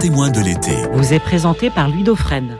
témoin 0.00 0.30
de 0.30 0.40
l'été. 0.40 0.70
Vous 0.94 1.12
est 1.12 1.20
présenté 1.20 1.68
par 1.68 1.90
Louis 1.90 2.04
Dauphren. 2.04 2.56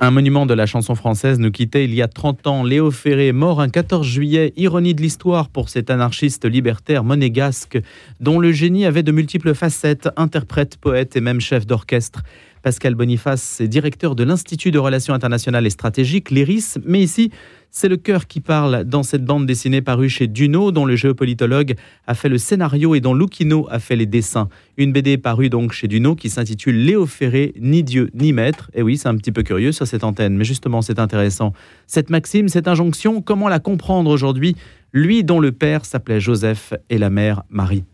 Un 0.00 0.10
monument 0.10 0.44
de 0.44 0.52
la 0.52 0.66
chanson 0.66 0.94
française 0.94 1.38
nous 1.38 1.50
quittait 1.50 1.84
il 1.84 1.94
y 1.94 2.02
a 2.02 2.08
30 2.08 2.46
ans. 2.46 2.62
Léo 2.62 2.90
Ferré, 2.90 3.32
mort 3.32 3.62
un 3.62 3.70
14 3.70 4.06
juillet, 4.06 4.52
ironie 4.58 4.94
de 4.94 5.00
l'histoire 5.00 5.48
pour 5.48 5.70
cet 5.70 5.88
anarchiste 5.88 6.44
libertaire 6.44 7.04
monégasque 7.04 7.80
dont 8.20 8.38
le 8.38 8.52
génie 8.52 8.84
avait 8.84 9.02
de 9.02 9.12
multiples 9.12 9.54
facettes, 9.54 10.10
interprète, 10.18 10.76
poète 10.76 11.16
et 11.16 11.22
même 11.22 11.40
chef 11.40 11.66
d'orchestre. 11.66 12.22
Pascal 12.62 12.94
Boniface 12.94 13.62
est 13.62 13.68
directeur 13.68 14.14
de 14.14 14.24
l'Institut 14.24 14.70
de 14.70 14.78
Relations 14.78 15.14
internationales 15.14 15.66
et 15.66 15.70
stratégiques, 15.70 16.30
l'IRIS, 16.30 16.78
mais 16.84 17.00
ici, 17.00 17.30
c'est 17.70 17.88
le 17.88 17.96
cœur 17.96 18.26
qui 18.26 18.40
parle 18.40 18.84
dans 18.84 19.02
cette 19.02 19.24
bande 19.24 19.46
dessinée 19.46 19.82
parue 19.82 20.08
chez 20.08 20.26
Duno, 20.26 20.72
dont 20.72 20.84
le 20.84 20.96
géopolitologue 20.96 21.74
a 22.06 22.14
fait 22.14 22.28
le 22.28 22.38
scénario 22.38 22.94
et 22.94 23.00
dont 23.00 23.14
Lucchino 23.14 23.66
a 23.70 23.78
fait 23.78 23.96
les 23.96 24.06
dessins. 24.06 24.48
Une 24.76 24.92
BD 24.92 25.18
parue 25.18 25.50
donc 25.50 25.72
chez 25.72 25.88
Duno 25.88 26.14
qui 26.14 26.30
s'intitule 26.30 26.84
Léo 26.84 27.06
Ferré, 27.06 27.54
ni 27.60 27.82
Dieu 27.82 28.10
ni 28.14 28.32
maître. 28.32 28.70
Et 28.74 28.82
oui, 28.82 28.96
c'est 28.96 29.08
un 29.08 29.16
petit 29.16 29.32
peu 29.32 29.42
curieux 29.42 29.72
sur 29.72 29.86
cette 29.86 30.04
antenne, 30.04 30.36
mais 30.36 30.44
justement, 30.44 30.82
c'est 30.82 30.98
intéressant. 30.98 31.52
Cette 31.86 32.10
maxime, 32.10 32.48
cette 32.48 32.68
injonction, 32.68 33.22
comment 33.22 33.48
la 33.48 33.58
comprendre 33.58 34.10
aujourd'hui? 34.10 34.56
Lui 34.92 35.24
dont 35.24 35.40
le 35.40 35.52
père 35.52 35.84
s'appelait 35.84 36.20
Joseph 36.20 36.72
et 36.88 36.98
la 36.98 37.10
mère 37.10 37.42
Marie. 37.50 37.84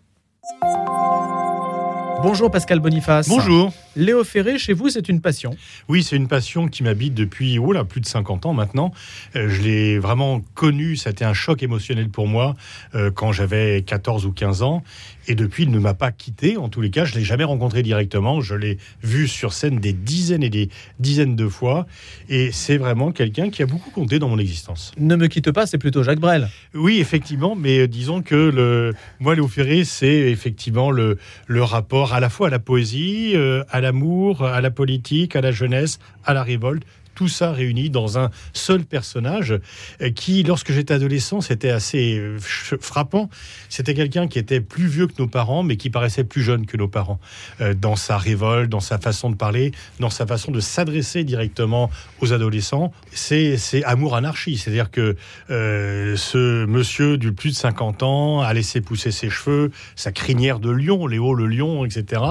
Bonjour 2.27 2.51
Pascal 2.51 2.81
Boniface. 2.81 3.29
Bonjour. 3.29 3.71
Léo 3.97 4.25
Ferré, 4.25 4.59
chez 4.59 4.73
vous, 4.73 4.89
c'est 4.89 5.11
une 5.11 5.21
passion 5.21 5.55
Oui, 5.91 6.03
c'est 6.03 6.17
une 6.17 6.27
passion 6.27 6.69
qui 6.69 6.83
m'habite 6.83 7.13
depuis 7.13 7.59
oh 7.59 7.71
là, 7.71 7.85
plus 7.85 8.01
de 8.01 8.07
50 8.07 8.47
ans 8.47 8.55
maintenant. 8.55 8.93
Euh, 9.37 9.51
je 9.51 9.61
l'ai 9.61 9.99
vraiment 9.99 10.41
connu, 10.55 10.97
ça 10.97 11.11
a 11.11 11.13
été 11.13 11.27
un 11.27 11.35
choc 11.35 11.63
émotionnel 11.63 12.09
pour 12.09 12.27
moi 12.27 12.57
euh, 12.95 13.11
quand 13.11 13.33
j'avais 13.33 13.83
14 13.83 14.25
ou 14.25 14.33
15 14.33 14.63
ans. 14.63 14.83
Et 15.27 15.35
depuis, 15.35 15.65
il 15.65 15.71
ne 15.71 15.79
m'a 15.79 15.95
pas 15.95 16.13
quitté. 16.13 16.57
En 16.57 16.69
tous 16.69 16.81
les 16.81 16.91
cas, 16.91 17.05
je 17.05 17.15
ne 17.15 17.19
l'ai 17.19 17.25
jamais 17.25 17.45
rencontré 17.45 17.83
directement. 17.83 18.41
Je 18.41 18.55
l'ai 18.55 18.79
vu 19.03 19.29
sur 19.29 19.53
scène 19.53 19.79
des 19.79 19.93
dizaines 19.93 20.43
et 20.43 20.51
des 20.51 20.69
dizaines 20.99 21.37
de 21.37 21.49
fois. 21.49 21.87
Et 22.29 22.53
c'est 22.53 22.77
vraiment 22.77 23.13
quelqu'un 23.13 23.51
qui 23.51 23.63
a 23.63 23.67
beaucoup 23.67 23.91
compté 23.91 24.19
dans 24.19 24.29
mon 24.29 24.39
existence. 24.39 24.93
Ne 24.99 25.17
me 25.17 25.27
quitte 25.27 25.51
pas, 25.53 25.67
c'est 25.67 25.79
plutôt 25.79 26.03
Jacques 26.03 26.21
Brel. 26.21 26.49
Oui, 26.75 26.99
effectivement. 27.01 27.55
Mais 27.55 27.81
euh, 27.81 27.89
disons 27.89 28.23
que 28.23 28.35
le, 28.35 28.93
moi, 29.21 29.35
Léo 29.35 29.49
Ferré, 29.49 29.85
c'est 29.85 30.07
effectivement 30.07 30.91
le, 30.91 31.19
le 31.47 31.63
rapport 31.63 32.15
à 32.15 32.21
la 32.21 32.29
fois 32.29 32.49
à 32.49 32.51
la 32.51 32.59
poésie, 32.59 33.33
euh, 33.35 33.65
à 33.71 33.81
l'amour, 33.81 34.45
à 34.45 34.61
la 34.61 34.71
politique, 34.71 35.37
à 35.37 35.41
la 35.41 35.53
jeunesse, 35.53 35.99
à 36.25 36.35
la 36.35 36.43
révolte 36.43 36.85
tout 37.15 37.29
ça 37.29 37.53
réuni 37.53 37.91
dans 37.91 38.19
un 38.19 38.31
seul 38.53 38.85
personnage 38.85 39.59
euh, 40.01 40.11
qui, 40.11 40.43
lorsque 40.43 40.73
j'étais 40.73 40.95
adolescent, 40.95 41.41
c'était 41.41 41.71
assez 41.71 42.19
euh, 42.19 42.39
frappant. 42.39 43.29
C'était 43.69 43.95
quelqu'un 43.95 44.29
qui 44.29 44.39
était 44.39 44.61
plus 44.61 44.87
vieux 44.87 45.07
que 45.07 45.15
nos 45.19 45.29
parents, 45.29 45.63
mais 45.63 45.77
qui 45.77 45.91
paraissait 45.91 46.25
plus 46.25 46.43
jeune 46.43 46.67
que 46.67 46.77
nos 46.77 46.89
parents, 46.89 47.21
euh, 47.61 47.75
dans 47.75 47.97
sa 47.97 48.19
révolte, 48.19 48.69
dans 48.69 48.81
sa 48.81 48.99
façon 48.99 49.31
de 49.31 49.37
parler, 49.37 49.73
dans 50.01 50.11
sa 50.11 50.27
façon 50.27 50.51
de 50.51 50.61
s'adresser 50.61 51.25
directement 51.25 51.91
aux 52.21 52.33
adolescents. 52.33 52.93
C'est 53.13 53.59
amour 53.85 54.17
anarchie, 54.17 54.57
c'est-à-dire 54.57 54.91
que 54.91 55.17
ce 55.49 56.65
monsieur 56.67 57.17
du 57.17 57.33
plus 57.33 57.51
de 57.51 57.57
50 57.57 58.03
ans 58.03 58.41
a 58.41 58.53
laissé 58.53 58.81
pousser 58.81 59.11
ses 59.11 59.31
cheveux, 59.31 59.71
sa 59.97 60.13
crinière 60.13 60.59
de 60.59 60.71
lion, 60.71 61.07
Léo 61.07 61.35
le 61.35 61.47
lion, 61.47 61.85
etc. 61.85 62.23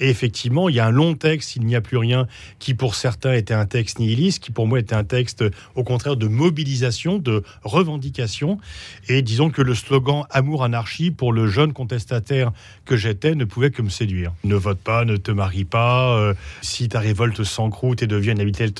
Et 0.00 0.08
effectivement, 0.08 0.68
il 0.68 0.76
y 0.76 0.80
a 0.80 0.86
un 0.86 0.90
long 0.90 1.14
texte, 1.14 1.56
il 1.56 1.64
n'y 1.64 1.76
a 1.76 1.80
plus 1.80 1.96
rien, 1.96 2.26
qui 2.58 2.74
pour 2.74 2.94
certains 2.94 3.32
était 3.32 3.54
un 3.54 3.66
texte 3.66 3.98
nihiliste 3.98 4.25
qui 4.32 4.50
pour 4.50 4.66
moi 4.66 4.78
était 4.78 4.94
un 4.94 5.04
texte 5.04 5.44
au 5.74 5.84
contraire 5.84 6.16
de 6.16 6.26
mobilisation, 6.26 7.18
de 7.18 7.42
revendication. 7.62 8.58
Et 9.08 9.22
disons 9.22 9.50
que 9.50 9.62
le 9.62 9.74
slogan 9.74 10.24
Amour-anarchie 10.30 11.10
pour 11.10 11.32
le 11.32 11.46
jeune 11.46 11.72
contestataire 11.72 12.52
que 12.84 12.96
j'étais 12.96 13.34
ne 13.34 13.44
pouvait 13.44 13.70
que 13.70 13.82
me 13.82 13.88
séduire. 13.88 14.32
Ne 14.44 14.54
vote 14.54 14.78
pas, 14.78 15.04
ne 15.04 15.16
te 15.16 15.30
marie 15.30 15.64
pas, 15.64 16.16
euh, 16.16 16.34
si 16.62 16.88
ta 16.88 17.00
révolte 17.00 17.44
s'encroute 17.44 18.02
et 18.02 18.06
devient 18.06 18.32
une 18.32 18.40
habituelle 18.40 18.72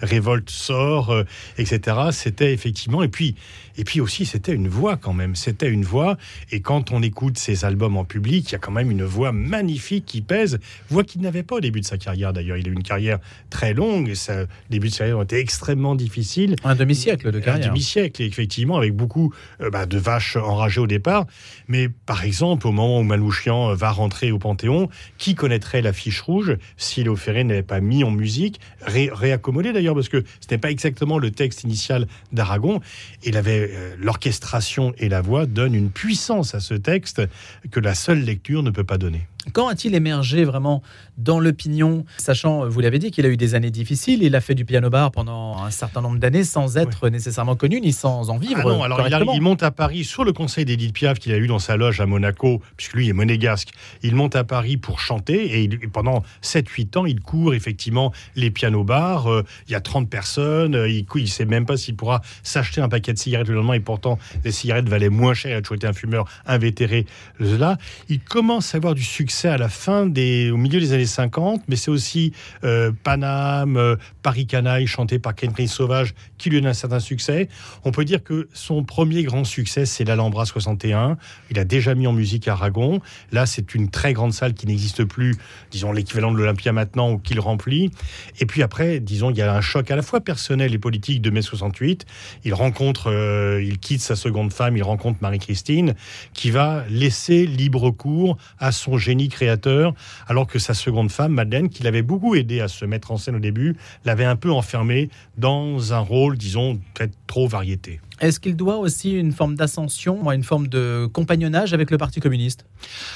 révolte 0.00 0.50
sort, 0.50 1.10
euh, 1.10 1.24
etc. 1.58 1.96
C'était 2.10 2.52
effectivement, 2.52 3.02
et 3.02 3.08
puis, 3.08 3.34
et 3.76 3.84
puis 3.84 4.00
aussi 4.00 4.26
c'était 4.26 4.54
une 4.54 4.68
voix 4.68 4.96
quand 4.96 5.12
même, 5.12 5.34
c'était 5.36 5.68
une 5.68 5.84
voix, 5.84 6.16
et 6.50 6.60
quand 6.60 6.92
on 6.92 7.02
écoute 7.02 7.38
ses 7.38 7.64
albums 7.64 7.96
en 7.96 8.04
public, 8.04 8.50
il 8.50 8.52
y 8.52 8.56
a 8.56 8.58
quand 8.58 8.72
même 8.72 8.90
une 8.90 9.04
voix 9.04 9.32
magnifique 9.32 10.04
qui 10.06 10.22
pèse, 10.22 10.58
voix 10.88 11.04
qu'il 11.04 11.20
n'avait 11.20 11.42
pas 11.42 11.56
au 11.56 11.60
début 11.60 11.80
de 11.80 11.86
sa 11.86 11.98
carrière 11.98 12.32
d'ailleurs, 12.32 12.56
il 12.56 12.66
a 12.66 12.70
eu 12.70 12.74
une 12.74 12.82
carrière 12.82 13.18
très 13.50 13.74
longue, 13.74 14.08
et 14.08 14.14
ça, 14.14 14.46
début 14.70 14.90
ont 15.14 15.22
été 15.22 15.38
extrêmement 15.38 15.94
difficiles. 15.94 16.56
Un 16.64 16.74
demi-siècle 16.74 17.30
de 17.30 17.40
carrière. 17.40 17.66
Un 17.66 17.68
demi-siècle, 17.68 18.22
effectivement, 18.22 18.76
avec 18.76 18.94
beaucoup 18.94 19.32
euh, 19.60 19.70
bah, 19.70 19.86
de 19.86 19.98
vaches 19.98 20.36
enragées 20.36 20.80
au 20.80 20.86
départ. 20.86 21.26
Mais 21.68 21.88
par 21.88 22.24
exemple, 22.24 22.66
au 22.66 22.72
moment 22.72 23.00
où 23.00 23.02
Malouchian 23.02 23.70
euh, 23.70 23.74
va 23.74 23.90
rentrer 23.90 24.30
au 24.30 24.38
Panthéon, 24.38 24.88
qui 25.18 25.34
connaîtrait 25.34 25.82
la 25.82 25.92
fiche 25.92 26.20
rouge 26.20 26.56
si 26.76 27.02
Léo 27.02 27.16
Ferré 27.16 27.44
n'avait 27.44 27.62
pas 27.62 27.80
mis 27.80 28.04
en 28.04 28.10
musique, 28.10 28.60
réaccommodé 28.86 29.72
d'ailleurs, 29.72 29.94
parce 29.94 30.08
que 30.08 30.24
ce 30.40 30.46
n'est 30.50 30.58
pas 30.58 30.70
exactement 30.70 31.18
le 31.18 31.30
texte 31.30 31.64
initial 31.64 32.06
d'Aragon. 32.32 32.80
Il 33.24 33.36
avait 33.36 33.63
euh, 33.72 33.96
l'orchestration 33.98 34.94
et 34.98 35.08
la 35.08 35.20
voix 35.20 35.46
donnent 35.46 35.74
une 35.74 35.90
puissance 35.90 36.54
à 36.54 36.60
ce 36.60 36.74
texte 36.74 37.22
que 37.70 37.80
la 37.80 37.94
seule 37.94 38.20
lecture 38.20 38.62
ne 38.62 38.70
peut 38.70 38.84
pas 38.84 38.98
donner. 38.98 39.26
Quand 39.52 39.68
a-t-il 39.68 39.94
émergé 39.94 40.44
vraiment 40.44 40.82
dans 41.18 41.38
l'opinion, 41.38 42.04
sachant, 42.18 42.68
vous 42.68 42.80
l'avez 42.80 42.98
dit, 42.98 43.10
qu'il 43.10 43.26
a 43.26 43.28
eu 43.28 43.36
des 43.36 43.54
années 43.54 43.70
difficiles, 43.70 44.22
il 44.22 44.34
a 44.34 44.40
fait 44.40 44.54
du 44.54 44.64
piano-bar 44.64 45.10
pendant 45.10 45.62
un 45.62 45.70
certain 45.70 46.00
nombre 46.00 46.18
d'années 46.18 46.44
sans 46.44 46.76
être 46.76 47.08
nécessairement 47.08 47.56
connu 47.56 47.80
ni 47.80 47.92
sans 47.92 48.30
en 48.30 48.38
vivre. 48.38 48.60
Ah 48.60 48.64
non, 48.64 48.82
alors 48.82 49.34
il, 49.34 49.42
monte 49.42 49.62
à 49.62 49.70
Paris 49.70 50.04
sur 50.04 50.24
le 50.24 50.32
conseil 50.32 50.64
d'Edith 50.64 50.94
Piaf 50.94 51.18
qu'il 51.18 51.32
a 51.32 51.36
eu 51.36 51.46
dans 51.46 51.58
sa 51.58 51.76
loge 51.76 52.00
à 52.00 52.06
Monaco, 52.06 52.62
puisque 52.76 52.94
lui 52.94 53.08
est 53.08 53.12
monégasque. 53.12 53.70
Il 54.02 54.14
monte 54.14 54.36
à 54.36 54.44
Paris 54.44 54.76
pour 54.76 54.98
chanter 55.00 55.62
et, 55.62 55.68
pendant 55.92 56.22
7-8 56.42 56.98
ans, 56.98 57.06
il 57.06 57.20
court 57.20 57.54
effectivement 57.54 58.12
les 58.36 58.50
piano-bars. 58.50 59.30
Euh, 59.30 59.44
il 59.68 59.72
y 59.72 59.74
a 59.74 59.80
30 59.80 60.08
personnes, 60.08 60.74
euh, 60.74 60.88
il 60.88 61.06
ne 61.14 61.26
sait 61.26 61.44
même 61.44 61.66
pas 61.66 61.76
s'il 61.76 61.96
pourra 61.96 62.22
s'acheter 62.42 62.80
un 62.80 62.88
paquet 62.88 63.12
de 63.12 63.18
cigarettes 63.18 63.48
le 63.48 63.54
lendemain 63.54 63.74
et 63.74 63.80
pourtant 63.80 64.18
les 64.44 64.52
cigarettes 64.52 64.88
valaient 64.88 65.10
moins 65.10 65.34
cher. 65.34 65.52
Il 65.52 65.54
a 65.54 65.62
toujours 65.62 65.76
été 65.76 65.86
un 65.86 65.92
fumeur 65.92 66.26
invétéré. 66.46 67.06
Là, 67.38 67.76
il 68.08 68.20
commence 68.20 68.74
à 68.74 68.78
avoir 68.78 68.94
du 68.94 69.02
succès 69.02 69.33
c'est 69.34 69.48
à 69.48 69.58
la 69.58 69.68
fin 69.68 70.06
des, 70.06 70.50
au 70.50 70.56
milieu 70.56 70.80
des 70.80 70.92
années 70.92 71.06
50, 71.06 71.62
mais 71.68 71.76
c'est 71.76 71.90
aussi 71.90 72.32
euh, 72.62 72.92
Paname, 73.02 73.76
euh, 73.76 73.96
Paris 74.22 74.46
Canaille, 74.46 74.86
chanté 74.86 75.18
par 75.18 75.34
Kenry 75.34 75.68
Sauvage, 75.68 76.14
qui 76.38 76.50
lui 76.50 76.60
donne 76.60 76.70
un 76.70 76.74
certain 76.74 77.00
succès. 77.00 77.48
On 77.84 77.90
peut 77.90 78.04
dire 78.04 78.22
que 78.22 78.48
son 78.54 78.84
premier 78.84 79.24
grand 79.24 79.44
succès, 79.44 79.86
c'est 79.86 80.04
l'Alhambra 80.04 80.46
61. 80.46 81.18
Il 81.50 81.58
a 81.58 81.64
déjà 81.64 81.94
mis 81.94 82.06
en 82.06 82.12
musique 82.12 82.46
Aragon. 82.48 83.00
Là, 83.32 83.44
c'est 83.44 83.74
une 83.74 83.90
très 83.90 84.12
grande 84.12 84.32
salle 84.32 84.54
qui 84.54 84.66
n'existe 84.66 85.04
plus, 85.04 85.36
disons 85.70 85.92
l'équivalent 85.92 86.30
de 86.30 86.38
l'Olympia 86.38 86.72
maintenant, 86.72 87.10
ou 87.10 87.18
qu'il 87.18 87.40
remplit. 87.40 87.90
Et 88.38 88.46
puis 88.46 88.62
après, 88.62 89.00
disons, 89.00 89.30
il 89.30 89.36
y 89.36 89.42
a 89.42 89.52
un 89.52 89.60
choc 89.60 89.90
à 89.90 89.96
la 89.96 90.02
fois 90.02 90.20
personnel 90.20 90.72
et 90.72 90.78
politique 90.78 91.20
de 91.20 91.30
mai 91.30 91.42
68. 91.42 92.06
Il 92.44 92.54
rencontre, 92.54 93.10
euh, 93.10 93.62
il 93.62 93.78
quitte 93.78 94.00
sa 94.00 94.14
seconde 94.14 94.52
femme, 94.52 94.76
il 94.76 94.82
rencontre 94.84 95.18
Marie-Christine, 95.22 95.94
qui 96.34 96.50
va 96.50 96.84
laisser 96.88 97.46
libre 97.46 97.90
cours 97.90 98.36
à 98.58 98.70
son 98.70 98.96
génie 98.96 99.23
créateur, 99.28 99.94
alors 100.28 100.46
que 100.46 100.58
sa 100.58 100.74
seconde 100.74 101.10
femme, 101.10 101.32
Madeleine, 101.32 101.68
qui 101.68 101.82
l'avait 101.82 102.02
beaucoup 102.02 102.34
aidé 102.34 102.60
à 102.60 102.68
se 102.68 102.84
mettre 102.84 103.10
en 103.10 103.16
scène 103.16 103.36
au 103.36 103.40
début, 103.40 103.76
l'avait 104.04 104.24
un 104.24 104.36
peu 104.36 104.50
enfermé 104.50 105.10
dans 105.38 105.92
un 105.92 105.98
rôle, 105.98 106.36
disons, 106.36 106.80
peut-être 106.94 107.14
trop 107.26 107.48
variété. 107.48 108.00
Est-ce 108.24 108.40
qu'il 108.40 108.56
doit 108.56 108.78
aussi 108.78 109.12
une 109.12 109.32
forme 109.32 109.54
d'ascension, 109.54 110.32
une 110.32 110.44
forme 110.44 110.66
de 110.66 111.06
compagnonnage 111.12 111.74
avec 111.74 111.90
le 111.90 111.98
Parti 111.98 112.20
communiste? 112.20 112.64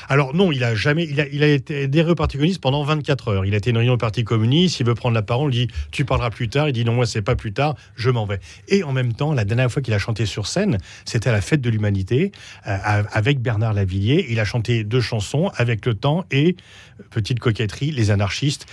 Alors 0.07 0.35
non, 0.35 0.53
il 0.53 0.63
a 0.63 0.75
jamais, 0.75 1.07
il 1.09 1.19
a, 1.19 1.27
il 1.29 1.43
a 1.43 1.49
été 1.49 1.85
adhéré 1.85 2.11
au 2.11 2.15
Parti 2.15 2.37
communiste 2.37 2.61
pendant 2.61 2.85
24 2.85 3.29
heures. 3.29 3.47
Il 3.47 3.55
a 3.55 3.57
été 3.57 3.71
une 3.71 3.79
réunion 3.79 3.95
au 3.95 3.99
Parti 3.99 4.23
communiste. 4.23 4.81
Il 4.81 4.87
veut 4.87 4.95
prendre 4.95 5.15
la 5.15 5.23
parole, 5.23 5.55
il 5.55 5.67
dit 5.67 5.75
tu 5.93 6.05
parleras 6.05 6.29
plus 6.29 6.51
tard. 6.51 6.69
Il 6.69 6.75
dit 6.75 6.85
non, 6.85 6.93
moi 6.93 7.07
c'est 7.07 7.23
pas 7.23 7.37
plus 7.37 7.55
tard, 7.55 7.75
je 7.97 8.11
m'en 8.11 8.27
vais. 8.27 8.39
Et 8.69 8.83
en 8.83 8.93
même 8.93 9.15
temps, 9.15 9.33
la 9.33 9.47
dernière 9.47 9.73
fois 9.73 9.81
qu'il 9.81 9.95
a 9.95 9.99
chanté 9.99 10.27
sur 10.27 10.47
scène, 10.47 10.77
c'était 11.07 11.31
à 11.31 11.33
la 11.33 11.41
fête 11.41 11.63
de 11.63 11.71
l'humanité 11.71 12.31
euh, 12.67 13.03
avec 13.11 13.41
Bernard 13.41 13.73
Lavillier. 13.73 14.27
Il 14.29 14.41
a 14.41 14.45
chanté 14.45 14.85
deux 14.85 15.01
chansons 15.01 15.51
avec 15.57 15.87
le 15.87 15.95
temps 15.95 16.27
et 16.31 16.55
petite 17.11 17.41
coquetterie, 17.41 17.93
les 17.93 18.11
anarchistes. 18.11 18.67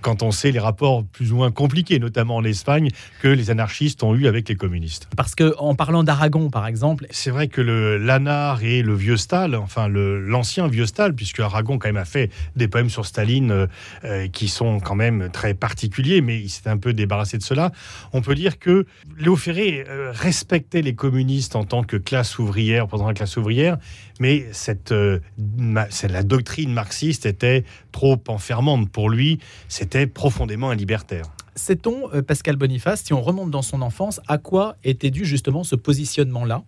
Quand 0.00 0.22
on 0.22 0.30
sait 0.30 0.52
les 0.52 0.58
rapports 0.58 1.04
plus 1.04 1.32
ou 1.32 1.36
moins 1.36 1.50
compliqués, 1.50 1.98
notamment 1.98 2.36
en 2.36 2.44
Espagne, 2.44 2.88
que 3.20 3.28
les 3.28 3.50
anarchistes 3.50 4.02
ont 4.02 4.14
eu 4.14 4.26
avec 4.26 4.48
les 4.48 4.56
communistes. 4.56 5.08
Parce 5.16 5.34
que 5.34 5.54
en 5.58 5.65
parlant 5.74 6.04
d'Aragon, 6.04 6.50
par 6.50 6.66
exemple. 6.66 7.06
C'est 7.10 7.30
vrai 7.30 7.48
que 7.48 7.60
le 7.60 7.98
l'Anar 7.98 8.62
et 8.62 8.82
le 8.82 8.94
vieux 8.94 9.16
Stal, 9.16 9.54
enfin 9.54 9.88
l'ancien 9.88 10.68
vieux 10.68 10.86
Stal, 10.86 11.14
puisque 11.14 11.40
Aragon 11.40 11.78
quand 11.78 11.88
même 11.88 11.96
a 11.96 12.04
fait 12.04 12.30
des 12.56 12.68
poèmes 12.68 12.90
sur 12.90 13.06
Staline 13.06 13.50
euh, 13.50 13.66
euh, 14.04 14.28
qui 14.28 14.48
sont 14.48 14.80
quand 14.80 14.94
même 14.94 15.28
très 15.32 15.54
particuliers, 15.54 16.20
mais 16.20 16.40
il 16.40 16.48
s'est 16.48 16.68
un 16.68 16.76
peu 16.76 16.92
débarrassé 16.92 17.38
de 17.38 17.42
cela. 17.42 17.72
On 18.12 18.22
peut 18.22 18.34
dire 18.34 18.58
que 18.58 18.86
Léo 19.18 19.36
Ferré 19.36 19.84
euh, 19.88 20.12
respectait 20.12 20.82
les 20.82 20.94
communistes 20.94 21.56
en 21.56 21.64
tant 21.64 21.82
que 21.82 21.96
classe 21.96 22.38
ouvrière, 22.38 22.86
pendant 22.86 23.06
la 23.06 23.14
classe 23.14 23.36
ouvrière, 23.36 23.78
mais 24.20 24.46
cette, 24.52 24.94
la 25.36 26.22
doctrine 26.22 26.72
marxiste 26.72 27.26
était 27.26 27.64
trop 27.92 28.18
enfermante 28.28 28.90
pour 28.90 29.10
lui. 29.10 29.38
C'était 29.68 30.06
profondément 30.06 30.70
un 30.70 30.74
libertaire. 30.74 31.35
Sait-on, 31.56 32.12
euh, 32.12 32.22
Pascal 32.22 32.56
Boniface, 32.56 33.02
si 33.02 33.14
on 33.14 33.22
remonte 33.22 33.50
dans 33.50 33.62
son 33.62 33.80
enfance, 33.80 34.20
à 34.28 34.36
quoi 34.36 34.76
était 34.84 35.10
dû 35.10 35.24
justement 35.24 35.64
ce 35.64 35.74
positionnement-là? 35.74 36.62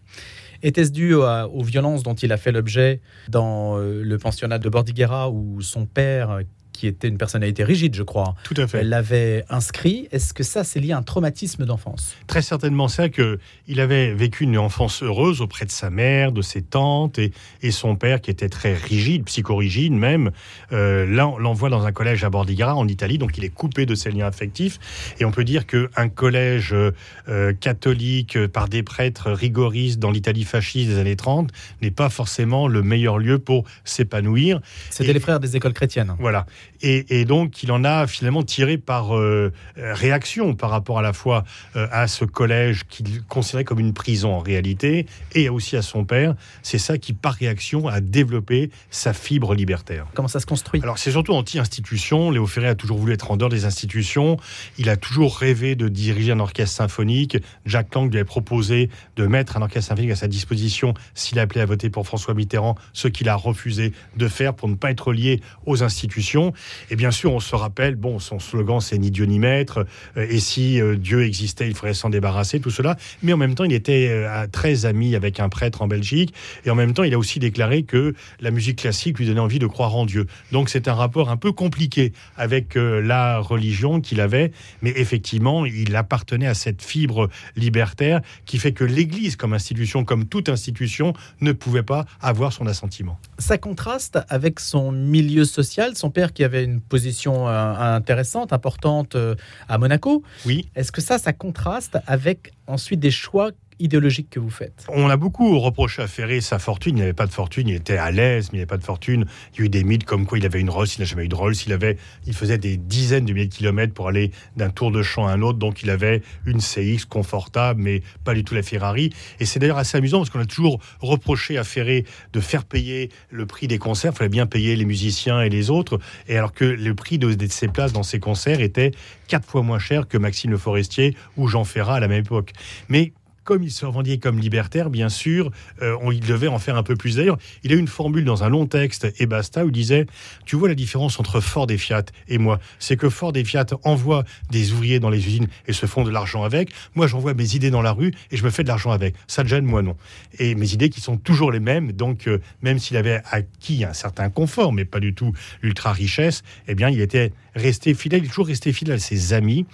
Était-ce 0.63 0.91
dû 0.91 1.15
aux 1.15 1.63
violences 1.63 2.03
dont 2.03 2.15
il 2.15 2.33
a 2.33 2.37
fait 2.37 2.51
l'objet 2.51 3.01
dans 3.29 3.79
euh, 3.79 4.03
le 4.03 4.19
pensionnat 4.19 4.59
de 4.59 4.69
Bordighera 4.69 5.31
où 5.31 5.61
son 5.61 5.87
père, 5.87 6.41
qui 6.79 6.87
était 6.87 7.09
une 7.09 7.19
personnalité 7.19 7.65
rigide, 7.65 7.97
je 7.97 8.05
crois. 8.05 8.37
Tout 8.45 8.55
à 8.57 8.69
fait. 8.69 8.79
Elle 8.79 8.89
l'avait 8.89 9.45
inscrit. 9.51 10.07
Est-ce 10.13 10.33
que 10.33 10.45
ça, 10.45 10.63
c'est 10.63 10.79
lié 10.79 10.93
à 10.93 10.99
un 10.99 11.03
traumatisme 11.03 11.65
d'enfance? 11.65 12.15
Très 12.29 12.43
certainement, 12.43 12.87
c'est 12.87 13.11
que 13.11 13.41
il 13.67 13.81
avait 13.81 14.15
vécu 14.15 14.45
une 14.45 14.57
enfance 14.57 15.03
heureuse 15.03 15.41
auprès 15.41 15.65
de 15.65 15.73
sa 15.73 15.91
mère, 15.91 16.31
de 16.31 16.41
ses 16.41 16.63
tantes 16.63 17.19
et, 17.19 17.33
et 17.63 17.73
son 17.73 17.97
père 17.97 18.21
qui 18.21 18.31
était 18.31 18.49
très 18.49 18.75
rigide, 18.75 19.25
psychorigide 19.25 19.93
même. 19.93 20.31
Euh, 20.73 21.05
là, 21.05 21.33
l'envoie 21.39 21.69
dans 21.69 21.85
un 21.85 21.93
collège 21.93 22.23
à 22.23 22.31
Bordigara 22.31 22.77
en 22.77 22.87
Italie, 22.87 23.19
donc 23.19 23.37
il 23.39 23.45
est 23.45 23.49
coupé 23.49 23.85
de 23.85 23.97
ses 23.97 24.13
liens 24.13 24.27
affectifs. 24.27 24.79
Et 25.19 25.25
on 25.25 25.33
peut 25.33 25.45
dire 25.45 25.67
qu'un 25.67 26.09
collège 26.09 26.73
euh, 26.75 27.53
catholique 27.55 28.37
euh, 28.37 28.47
par 28.47 28.69
des 28.69 28.85
prêtres 28.85 29.33
rigoristes 29.33 29.99
dans 29.99 30.13
l'Italie 30.13 30.45
fasciste 30.45 30.91
des 30.91 30.99
années 30.99 31.17
30 31.17 31.51
n'est 31.83 31.91
pas 31.91 32.09
forcément 32.09 32.69
le 32.69 32.83
meilleur 32.83 33.19
lieu 33.19 33.39
pour 33.39 33.65
s'épanouir. 33.85 34.61
C'était 34.91 35.13
les 35.13 35.21
frères 35.21 35.41
des 35.41 35.57
écoles 35.57 35.73
chrétiennes. 35.73 36.15
Voilà. 36.21 36.47
Et, 36.81 37.25
donc, 37.25 37.63
il 37.63 37.73
en 37.73 37.85
a 37.85 38.07
finalement 38.07 38.43
tiré 38.43 38.79
par 38.79 39.17
euh, 39.17 39.53
réaction 39.77 40.55
par 40.55 40.71
rapport 40.71 40.99
à 40.99 41.03
la 41.03 41.13
fois 41.13 41.45
euh, 41.75 41.89
à 41.91 42.07
ce 42.07 42.25
collège 42.25 42.85
qu'il 42.89 43.23
considérait 43.25 43.65
comme 43.65 43.81
une 43.81 43.93
prison 43.93 44.33
en 44.33 44.39
réalité, 44.39 45.07
et 45.35 45.49
aussi 45.49 45.77
à 45.77 45.83
son 45.83 46.05
père. 46.05 46.35
C'est 46.63 46.79
ça 46.79 46.99
qui, 46.99 47.13
par 47.13 47.35
réaction, 47.35 47.89
a 47.89 48.01
développé 48.01 48.71
sa 48.91 49.13
fibre 49.13 49.55
libertaire. 49.55 50.07
Comment 50.15 50.29
ça 50.29 50.41
se 50.41 50.47
construit? 50.47 50.81
Alors, 50.83 50.99
c'est 50.99 51.11
surtout 51.11 51.33
anti-institution. 51.33 52.31
Léo 52.31 52.47
Ferré 52.47 52.69
a 52.69 52.75
toujours 52.75 52.99
voulu 52.99 53.13
être 53.13 53.31
en 53.31 53.37
dehors 53.37 53.51
des 53.51 53.65
institutions. 53.65 54.37
Il 54.79 54.89
a 54.89 54.97
toujours 54.97 55.37
rêvé 55.37 55.75
de 55.75 55.89
diriger 55.89 56.33
un 56.33 56.41
orchestre 56.41 56.77
symphonique. 56.77 57.39
Jacques 57.67 57.95
Lang 57.95 58.09
lui 58.09 58.19
avait 58.19 58.25
proposé 58.25 58.89
de 59.17 59.27
mettre 59.27 59.57
un 59.57 59.63
orchestre 59.63 59.89
symphonique 59.89 60.13
à 60.13 60.17
sa 60.17 60.29
disposition 60.29 60.95
s'il 61.15 61.39
appelait 61.39 61.61
à 61.61 61.67
voter 61.67 61.91
pour 61.91 62.07
François 62.07 62.35
Mitterrand, 62.35 62.77
ce 62.93 63.09
qu'il 63.09 63.29
a 63.29 63.35
refusé 63.35 63.93
de 64.17 64.29
faire 64.29 64.55
pour 64.55 64.69
ne 64.69 64.75
pas 64.75 64.91
être 64.91 65.13
lié 65.13 65.41
aux 65.67 65.83
institutions. 65.83 66.53
Et 66.91 66.97
bien 66.97 67.11
sûr, 67.11 67.33
on 67.33 67.41
se 67.41 67.55
rappelle, 67.55 67.97
bon, 67.97 68.19
son 68.19 68.39
slogan 68.39 68.81
c'est 68.81 68.99
ni 68.99 69.11
Dieu 69.11 69.25
ni 69.25 69.39
maître, 69.39 69.87
euh, 70.17 70.27
et 70.29 70.41
si 70.41 70.81
euh, 70.81 70.97
Dieu 70.97 71.25
existait, 71.25 71.69
il 71.69 71.75
faudrait 71.75 71.95
s'en 71.95 72.11
débarrasser, 72.11 72.61
tout 72.61 72.71
cela. 72.71 72.97
Mais 73.23 73.33
en 73.33 73.37
même 73.37 73.55
temps, 73.55 73.65
il 73.65 73.73
était 73.73 74.09
euh, 74.11 74.47
très 74.51 74.87
ami 74.87 75.15
avec 75.15 75.41
un 75.41 75.49
prêtre 75.49 75.83
en 75.83 75.89
Belgique, 75.89 76.35
et 76.65 76.71
en 76.71 76.75
même 76.75 76.95
temps, 76.95 77.03
il 77.03 77.15
a 77.15 77.19
aussi 77.19 77.39
déclaré 77.39 77.83
que 77.83 78.15
la 78.41 78.51
musique 78.51 78.79
classique 78.79 79.19
lui 79.19 79.27
donnait 79.27 79.41
envie 79.41 79.59
de 79.59 79.67
croire 79.67 79.95
en 79.97 80.07
Dieu. 80.07 80.27
Donc 80.53 80.69
c'est 80.69 80.89
un 80.89 80.95
rapport 80.95 81.31
un 81.31 81.37
peu 81.37 81.53
compliqué 81.53 82.13
avec 82.37 82.75
la 82.77 83.39
religion 83.39 84.01
qu'il 84.01 84.21
avait, 84.21 84.53
mais 84.83 84.93
effectivement, 84.97 85.67
il 85.67 85.95
appartenait 85.97 86.47
à 86.47 86.55
cette 86.55 86.83
fibre 86.83 87.29
libertaire 87.57 88.21
qui 88.47 88.59
fait 88.59 88.73
que 88.73 88.85
l'Église, 88.85 89.37
comme 89.37 89.53
institution, 89.53 90.05
comme 90.05 90.27
toute 90.27 90.49
institution, 90.49 91.13
ne 91.41 91.53
pouvait 91.53 91.83
pas 91.83 92.05
avoir 92.21 92.53
son 92.53 92.67
assentiment. 92.67 93.19
Ça 93.39 93.57
contraste 93.57 94.19
avec 94.29 94.59
son 94.59 94.91
milieu 94.91 95.45
social, 95.45 95.97
son 95.97 96.11
père 96.11 96.33
qui 96.33 96.43
avait 96.43 96.65
une 96.65 96.81
position 96.81 97.49
euh, 97.49 97.75
intéressante, 97.97 98.53
importante 98.53 99.15
euh, 99.15 99.37
à 99.69 99.79
Monaco. 99.79 100.23
Oui. 100.45 100.69
Est-ce 100.75 100.91
que 100.91 101.01
ça, 101.01 101.19
ça 101.19 101.33
contraste 101.33 101.99
avec 102.07 102.53
ensuite 102.67 103.01
des 103.01 103.13
choix 103.13 103.51
idéologique 103.79 104.31
que 104.31 104.41
vous 104.41 104.51
faites 104.51 104.87
On 104.89 105.09
a 105.09 105.17
beaucoup 105.17 105.59
reproché 105.59 106.03
à 106.03 106.07
Ferré 106.07 106.41
sa 106.41 106.59
fortune. 106.59 106.97
Il 106.97 107.01
n'avait 107.01 107.13
pas 107.13 107.27
de 107.27 107.33
fortune, 107.33 107.69
il 107.69 107.75
était 107.75 107.97
à 107.97 108.11
l'aise, 108.11 108.51
mais 108.53 108.59
il 108.59 108.61
n'avait 108.61 108.67
pas 108.67 108.77
de 108.77 108.85
fortune. 108.85 109.27
Il 109.55 109.61
y 109.61 109.63
a 109.63 109.67
eu 109.67 109.69
des 109.69 109.85
mythes 109.85 110.05
comme 110.05 110.27
quoi 110.27 110.39
il 110.39 110.47
avait 110.47 110.61
une 110.61 110.71
Rolls, 110.71 110.89
il 110.97 111.01
n'a 111.01 111.07
jamais 111.07 111.25
eu 111.25 111.29
de 111.29 111.35
Rolls. 111.35 111.55
Il, 111.67 111.73
avait, 111.73 111.97
il 112.27 112.35
faisait 112.35 112.59
des 112.59 112.77
dizaines 112.77 113.25
de 113.25 113.33
milliers 113.33 113.47
de 113.47 113.55
kilomètres 113.55 113.95
pour 113.95 114.09
aller 114.09 114.33
d'un 114.57 114.71
tour 114.71 114.91
de 114.91 115.03
champ 115.03 115.27
à 115.27 115.33
un 115.33 115.43
autre. 115.43 115.59
Donc 115.59 115.83
il 115.83 115.91
avait 115.91 116.23
une 116.47 116.61
CX 116.61 117.05
confortable, 117.09 117.81
mais 117.83 118.03
pas 118.25 118.35
du 118.35 118.45
tout 118.45 118.55
la 118.55 118.63
Ferrari. 118.63 119.11
Et 119.41 119.45
c'est 119.45 119.59
d'ailleurs 119.59 119.79
assez 119.79 119.97
amusant 119.97 120.19
parce 120.19 120.31
qu'on 120.31 120.41
a 120.41 120.47
toujours 120.47 120.81
reproché 121.01 121.59
à 121.59 121.65
Ferré 121.65 122.05
de 122.33 122.41
faire 122.41 122.65
payer 122.65 123.11
le 123.31 123.47
prix 123.47 123.69
des 123.69 123.79
concerts. 123.79 124.13
Il 124.15 124.19
fallait 124.19 124.29
bien 124.29 124.47
payer 124.47 124.77
les 124.77 124.85
musiciens 124.85 125.41
et 125.43 125.49
les 125.49 125.71
autres. 125.71 125.99
Et 126.29 126.37
alors 126.37 126.53
que 126.53 126.65
le 126.65 126.95
prix 126.95 127.19
de, 127.19 127.37
ses 127.49 127.69
places 127.69 127.93
dans 127.93 128.03
ses 128.03 128.21
concerts 128.21 128.61
était 128.61 128.93
quatre 129.27 129.47
fois 129.47 129.63
moins 129.63 129.79
cher 129.79 130.09
que 130.09 130.19
Maxime 130.19 130.51
Le 130.51 130.59
Forestier 130.59 131.17
ou 131.37 131.49
Jean 131.49 131.65
Ferrat 131.65 131.97
à 131.97 132.01
la 132.01 132.09
même 132.09 132.21
époque. 132.21 132.53
Mais 132.89 133.13
comme 133.49 133.63
il 133.63 133.71
se 133.71 133.87
revendiquait 133.87 134.19
comme 134.19 134.39
libertaire, 134.39 134.91
bien 134.91 135.09
sûr, 135.09 135.51
euh, 135.81 135.97
on, 136.03 136.13
il 136.13 136.21
devait 136.21 136.49
en 136.49 136.59
faire 136.59 136.77
un 136.77 136.83
peu 136.83 136.97
plus. 136.97 137.17
D'ailleurs, 137.17 137.39
il 137.65 137.73
a 137.73 137.77
une 137.77 137.89
formule 137.89 138.27
dans 138.27 138.45
un 138.45 138.51
long 138.51 138.67
texte, 138.67 139.11
et 139.19 139.25
basta, 139.25 139.65
où 139.65 139.69
il 139.69 139.73
disait 139.73 140.05
Tu 140.45 140.55
vois 140.55 140.69
la 140.69 140.75
différence 140.75 141.19
entre 141.19 141.41
Ford 141.41 141.67
et 141.71 141.79
Fiat 141.79 142.05
et 142.29 142.37
moi 142.37 142.61
C'est 142.79 142.99
que 142.99 143.09
Ford 143.09 143.33
et 143.35 143.45
Fiat 143.45 143.65
envoient 143.85 144.25
des 144.51 144.73
ouvriers 144.73 145.01
dans 145.01 145.09
les 145.09 145.27
usines 145.27 145.49
et 145.67 145.73
se 145.73 145.87
font 145.87 146.05
de 146.05 146.11
l'argent 146.11 146.45
avec. 146.45 146.73
Moi, 146.95 147.07
j'envoie 147.07 147.33
mes 147.33 147.55
idées 147.55 147.71
dans 147.71 147.81
la 147.81 147.93
rue 147.93 148.13
et 148.31 148.37
je 148.37 148.45
me 148.45 148.51
fais 148.51 148.65
de 148.65 148.69
l'argent 148.69 148.91
avec. 148.91 149.15
Ça 149.29 149.45
te 149.45 149.49
gêne, 149.49 149.65
moi 149.65 149.81
non. 149.81 149.97
Et 150.39 150.55
mes 150.55 150.75
idées 150.75 150.91
qui 150.91 151.01
sont 151.01 151.17
toujours 151.17 151.51
les 151.51 151.61
mêmes, 151.61 151.93
donc 151.93 152.29
euh, 152.29 152.41
même 152.61 152.79
s'il 152.79 152.99
avait 152.99 153.23
acquis 153.31 153.83
un 153.83 153.95
certain 153.95 154.29
confort, 154.29 154.75
mais 154.75 154.85
pas 154.85 155.01
du 155.01 155.15
tout 155.15 155.33
l'ultra 155.63 155.95
richesse, 155.95 156.43
eh 156.67 156.75
bien, 156.75 156.91
il 156.91 157.01
était 157.01 157.33
resté 157.55 157.95
fidèle, 157.95 158.21
il 158.21 158.27
est 158.27 158.29
toujours 158.29 158.49
resté 158.49 158.75
fidèle 158.75 158.97
à 158.97 158.99
ses 158.99 159.33
amis 159.33 159.65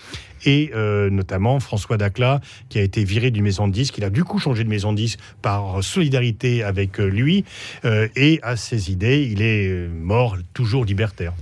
et 0.45 0.71
euh, 0.75 1.11
notamment 1.11 1.61
François 1.61 1.97
Dacla 1.97 2.41
qui 2.69 2.79
a 2.79 2.83
été 2.83 3.05
viré 3.05 3.31
d'une 3.31 3.45
maison 3.45 3.64
de 3.69 3.73
disques. 3.73 3.99
Il 3.99 4.05
a 4.05 4.11
du 4.11 4.25
coup 4.25 4.39
changé 4.39 4.65
de 4.65 4.69
maison 4.69 4.93
de 4.93 4.97
disques 4.97 5.19
par 5.43 5.83
solidarité 5.83 6.63
avec 6.63 7.01
euh, 7.01 7.07
lui 7.07 7.45
euh, 7.85 8.09
et 8.17 8.41
à 8.43 8.57
ses 8.57 8.91
idées. 8.91 9.29
Il 9.31 9.43
est 9.43 9.89
mort 9.89 10.37
toujours 10.53 10.85
libertaire. 10.85 11.33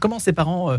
Comment 0.00 0.18
ses 0.18 0.32
parents 0.32 0.76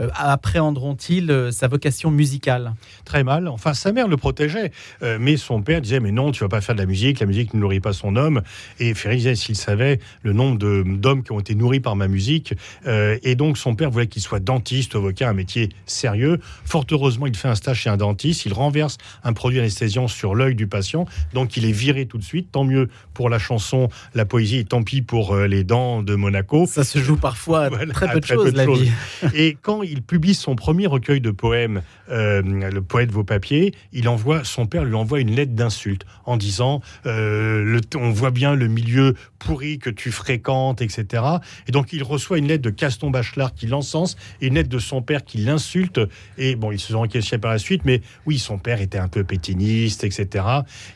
euh, 0.00 0.08
appréhenderont-ils 0.14 1.30
euh, 1.30 1.50
sa 1.50 1.66
vocation 1.66 2.10
musicale? 2.10 2.74
Très 3.04 3.24
mal. 3.24 3.48
Enfin, 3.48 3.74
sa 3.74 3.92
mère 3.92 4.06
le 4.06 4.16
protégeait, 4.16 4.70
euh, 5.02 5.18
mais 5.20 5.36
son 5.36 5.62
père 5.62 5.80
disait 5.80 6.00
Mais 6.00 6.12
non, 6.12 6.30
tu 6.30 6.44
vas 6.44 6.48
pas 6.48 6.60
faire 6.60 6.74
de 6.74 6.80
la 6.80 6.86
musique, 6.86 7.20
la 7.20 7.26
musique 7.26 7.54
ne 7.54 7.60
nourrit 7.60 7.80
pas 7.80 7.92
son 7.92 8.14
homme. 8.16 8.42
Et 8.78 8.94
Ferry 8.94 9.16
disait 9.16 9.34
S'il 9.34 9.56
savait 9.56 9.98
le 10.22 10.32
nombre 10.32 10.58
d'hommes 10.58 11.22
qui 11.22 11.32
ont 11.32 11.40
été 11.40 11.54
nourris 11.54 11.80
par 11.80 11.96
ma 11.96 12.08
musique. 12.08 12.54
et 12.86 13.34
donc, 13.34 13.58
son 13.58 13.74
père 13.74 13.90
voulait 13.90 14.06
qu'il 14.06 14.22
soit 14.22 14.40
dentiste, 14.40 14.94
avocat, 14.94 15.28
un 15.28 15.32
métier 15.32 15.68
sérieux. 15.86 16.38
Fort 16.64 16.86
heureusement, 16.90 17.26
il 17.26 17.36
fait 17.36 17.48
un 17.48 17.54
stage 17.54 17.80
chez 17.80 17.90
un 17.90 17.96
dentiste, 17.96 18.46
il 18.46 18.52
renverse 18.52 18.98
un 19.24 19.32
produit 19.32 19.58
anesthésiant 19.58 20.08
sur 20.08 20.34
l'œil 20.34 20.54
du 20.54 20.66
patient, 20.66 21.06
donc 21.34 21.56
il 21.56 21.64
est 21.64 21.72
viré 21.72 22.06
tout 22.06 22.18
de 22.18 22.24
suite. 22.24 22.52
Tant 22.52 22.64
mieux 22.64 22.88
pour 23.14 23.28
la 23.30 23.38
chanson, 23.38 23.88
la 24.14 24.24
poésie, 24.24 24.58
et 24.58 24.64
tant 24.64 24.82
pis 24.82 25.02
pour 25.02 25.36
les 25.36 25.64
dents 25.64 26.02
de 26.02 26.14
Monaco. 26.14 26.66
Ça 26.66 26.84
se 26.84 26.98
joue 26.98 27.16
parfois 27.16 27.70
très 27.92 28.12
peu 28.12 28.20
de 28.20 28.26
choses, 28.26 28.54
la 28.54 28.66
vie. 28.66 28.90
Et 29.34 29.56
quand 29.60 29.82
il 29.82 29.87
publie 30.02 30.34
son 30.34 30.56
premier 30.56 30.86
recueil 30.86 31.20
de 31.20 31.30
poèmes, 31.30 31.82
euh, 32.10 32.42
Le 32.42 32.80
poète 32.82 33.10
vos 33.10 33.24
papiers, 33.24 33.74
il 33.92 34.08
envoie, 34.08 34.44
son 34.44 34.66
père 34.66 34.84
lui 34.84 34.94
envoie 34.94 35.20
une 35.20 35.34
lettre 35.34 35.52
d'insulte 35.52 36.04
en 36.24 36.36
disant 36.36 36.80
euh, 37.06 37.80
On 37.96 38.10
voit 38.10 38.30
bien 38.30 38.54
le 38.54 38.68
milieu 38.68 39.14
pourri 39.38 39.78
que 39.78 39.90
tu 39.90 40.10
fréquentes, 40.10 40.82
etc. 40.82 41.22
Et 41.66 41.72
donc 41.72 41.92
il 41.92 42.02
reçoit 42.02 42.38
une 42.38 42.46
lettre 42.46 42.62
de 42.62 42.70
Caston 42.70 43.10
Bachelard 43.10 43.54
qui 43.54 43.66
l'encense 43.66 44.16
et 44.40 44.48
une 44.48 44.54
lettre 44.54 44.68
de 44.68 44.78
son 44.78 45.02
père 45.02 45.24
qui 45.24 45.38
l'insulte. 45.38 46.00
Et 46.36 46.56
bon, 46.56 46.72
ils 46.72 46.80
se 46.80 46.92
sont 46.92 46.98
encaissés 46.98 47.38
par 47.38 47.50
la 47.50 47.58
suite, 47.58 47.84
mais 47.84 48.02
oui, 48.26 48.38
son 48.38 48.58
père 48.58 48.80
était 48.80 48.98
un 48.98 49.08
peu 49.08 49.24
pétiniste, 49.24 50.04
etc. 50.04 50.44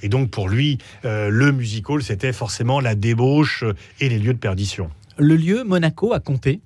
Et 0.02 0.08
donc 0.08 0.30
pour 0.30 0.49
lui, 0.49 0.78
euh, 1.04 1.28
le 1.28 1.52
musical, 1.52 2.02
c'était 2.02 2.32
forcément 2.32 2.80
la 2.80 2.94
débauche 2.94 3.64
et 4.00 4.08
les 4.08 4.18
lieux 4.18 4.34
de 4.34 4.38
perdition. 4.38 4.90
Le 5.18 5.37
lieu, 5.37 5.64
Monaco, 5.64 6.12
a 6.12 6.20
compté 6.20 6.61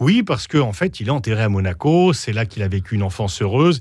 oui, 0.00 0.22
parce 0.22 0.46
qu'en 0.46 0.68
en 0.68 0.72
fait, 0.72 1.00
il 1.00 1.08
est 1.08 1.10
enterré 1.10 1.42
à 1.42 1.48
Monaco. 1.48 2.12
C'est 2.12 2.32
là 2.32 2.46
qu'il 2.46 2.62
a 2.62 2.68
vécu 2.68 2.94
une 2.94 3.02
enfance 3.02 3.40
heureuse. 3.42 3.80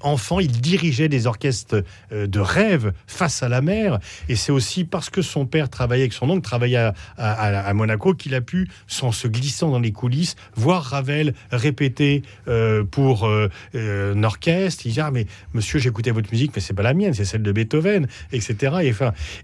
Enfant, 0.00 0.40
il 0.40 0.60
dirigeait 0.60 1.08
des 1.08 1.26
orchestres 1.26 1.82
euh, 2.12 2.26
de 2.26 2.40
rêve 2.40 2.92
face 3.06 3.42
à 3.42 3.48
la 3.48 3.60
mer. 3.60 3.98
Et 4.28 4.36
c'est 4.36 4.52
aussi 4.52 4.84
parce 4.84 5.10
que 5.10 5.22
son 5.22 5.46
père 5.46 5.68
travaillait 5.68 6.04
avec 6.04 6.12
son 6.12 6.30
oncle, 6.30 6.42
travaillait 6.42 6.92
à, 7.18 7.74
Monaco, 7.74 8.14
qu'il 8.14 8.34
a 8.34 8.40
pu, 8.40 8.68
sans 8.86 9.12
se 9.12 9.28
glissant 9.28 9.70
dans 9.70 9.80
les 9.80 9.92
coulisses, 9.92 10.36
voir 10.54 10.82
Ravel 10.84 11.34
répéter 11.50 12.22
euh, 12.48 12.84
pour 12.84 13.26
euh, 13.26 13.48
un 13.74 14.22
orchestre. 14.22 14.86
Il 14.86 14.92
dit 14.92 15.00
ah 15.00 15.10
mais 15.10 15.26
monsieur, 15.54 15.78
j'écoutais 15.78 16.10
votre 16.10 16.30
musique, 16.30 16.52
mais 16.54 16.60
c'est 16.60 16.74
pas 16.74 16.82
la 16.82 16.94
mienne, 16.94 17.14
c'est 17.14 17.24
celle 17.24 17.42
de 17.42 17.52
Beethoven, 17.52 18.06
etc. 18.32 18.76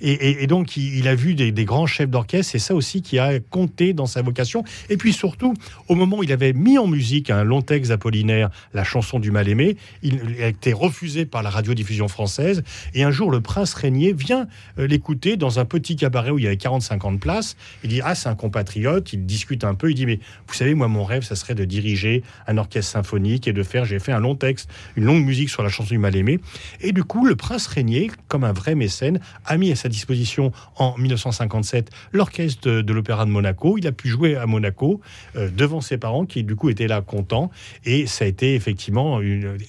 Et, 0.00 0.42
et, 0.42 0.46
donc 0.46 0.76
il, 0.76 1.08
a 1.08 1.14
vu 1.14 1.34
des, 1.34 1.52
des 1.52 1.64
grands 1.64 1.86
chefs 1.86 2.10
d'orchestre. 2.10 2.52
C'est 2.52 2.58
ça 2.58 2.74
aussi 2.74 3.02
qui 3.02 3.18
a 3.18 3.40
compté 3.40 3.92
dans 3.92 4.06
sa 4.06 4.22
vocation. 4.22 4.64
Et 4.88 4.96
puis 4.96 5.12
surtout, 5.12 5.54
au 5.88 5.94
moment 5.94 6.18
où 6.18 6.22
il 6.22 6.32
avait 6.32 6.52
mis 6.52 6.78
en 6.78 6.86
musique 6.86 7.30
un 7.30 7.44
long 7.44 7.62
texte 7.62 7.90
d'Apollinaire, 7.90 8.50
la 8.74 8.84
chanson 8.84 9.18
du 9.18 9.30
mal-aimé, 9.30 9.76
il 10.02 10.20
a 10.42 10.48
été 10.48 10.72
refusé 10.72 11.26
par 11.26 11.42
la 11.42 11.50
radiodiffusion 11.50 12.08
française. 12.08 12.62
Et 12.94 13.04
un 13.04 13.10
jour, 13.10 13.30
le 13.30 13.40
prince 13.40 13.74
Régnier 13.74 14.12
vient 14.12 14.46
euh, 14.78 14.86
l'écouter 14.86 15.36
dans 15.36 15.58
un 15.58 15.64
petit 15.64 15.96
cabaret 15.96 16.30
où 16.30 16.38
il 16.38 16.44
y 16.44 16.46
avait 16.46 16.56
40-50 16.56 17.18
places. 17.18 17.56
Il 17.84 17.90
dit 17.90 18.00
Ah, 18.02 18.14
c'est 18.14 18.28
un 18.28 18.34
compatriote. 18.34 19.12
Il 19.12 19.26
discute 19.26 19.64
un 19.64 19.74
peu. 19.74 19.90
Il 19.90 19.94
dit 19.94 20.06
Mais 20.06 20.20
vous 20.46 20.54
savez, 20.54 20.74
moi, 20.74 20.88
mon 20.88 21.04
rêve, 21.04 21.22
ça 21.22 21.36
serait 21.36 21.54
de 21.54 21.64
diriger 21.64 22.22
un 22.46 22.58
orchestre 22.58 22.92
symphonique 22.92 23.48
et 23.48 23.52
de 23.52 23.62
faire. 23.62 23.84
J'ai 23.84 23.98
fait 23.98 24.12
un 24.12 24.20
long 24.20 24.34
texte, 24.34 24.70
une 24.96 25.04
longue 25.04 25.24
musique 25.24 25.50
sur 25.50 25.62
la 25.62 25.68
chanson 25.68 25.90
du 25.90 25.98
mal-aimé. 25.98 26.40
Et 26.80 26.92
du 26.92 27.04
coup, 27.04 27.26
le 27.26 27.36
prince 27.36 27.66
Régnier, 27.66 28.10
comme 28.28 28.44
un 28.44 28.52
vrai 28.52 28.74
mécène, 28.74 29.20
a 29.44 29.56
mis 29.56 29.72
à 29.72 29.76
sa 29.76 29.88
disposition 29.88 30.52
en 30.76 30.96
1957 30.98 31.90
l'orchestre 32.12 32.68
de, 32.68 32.92
l'Opéra 32.92 33.24
de 33.24 33.30
Monaco. 33.30 33.78
Il 33.78 33.86
a 33.86 33.92
pu 33.92 34.08
jouer 34.08 34.36
à 34.36 34.46
Monaco 34.46 35.00
euh, 35.36 35.48
devant 35.62 35.80
ses 35.80 35.96
parents 35.96 36.26
qui 36.26 36.42
du 36.42 36.56
coup 36.56 36.70
étaient 36.70 36.88
là 36.88 37.02
contents 37.02 37.50
et 37.84 38.08
ça 38.08 38.24
a 38.24 38.28
été 38.28 38.56
effectivement 38.56 39.20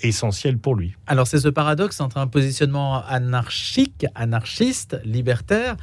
essentiel 0.02 0.58
pour 0.58 0.74
lui. 0.74 0.96
Alors 1.06 1.28
c'est 1.28 1.38
ce 1.38 1.50
paradoxe 1.50 2.02
entre 2.02 2.18
un 2.18 2.26
positionnement 2.26 3.04
anarchique, 3.06 4.08
anarchiste, 4.16 5.00
libertaire 5.06 5.78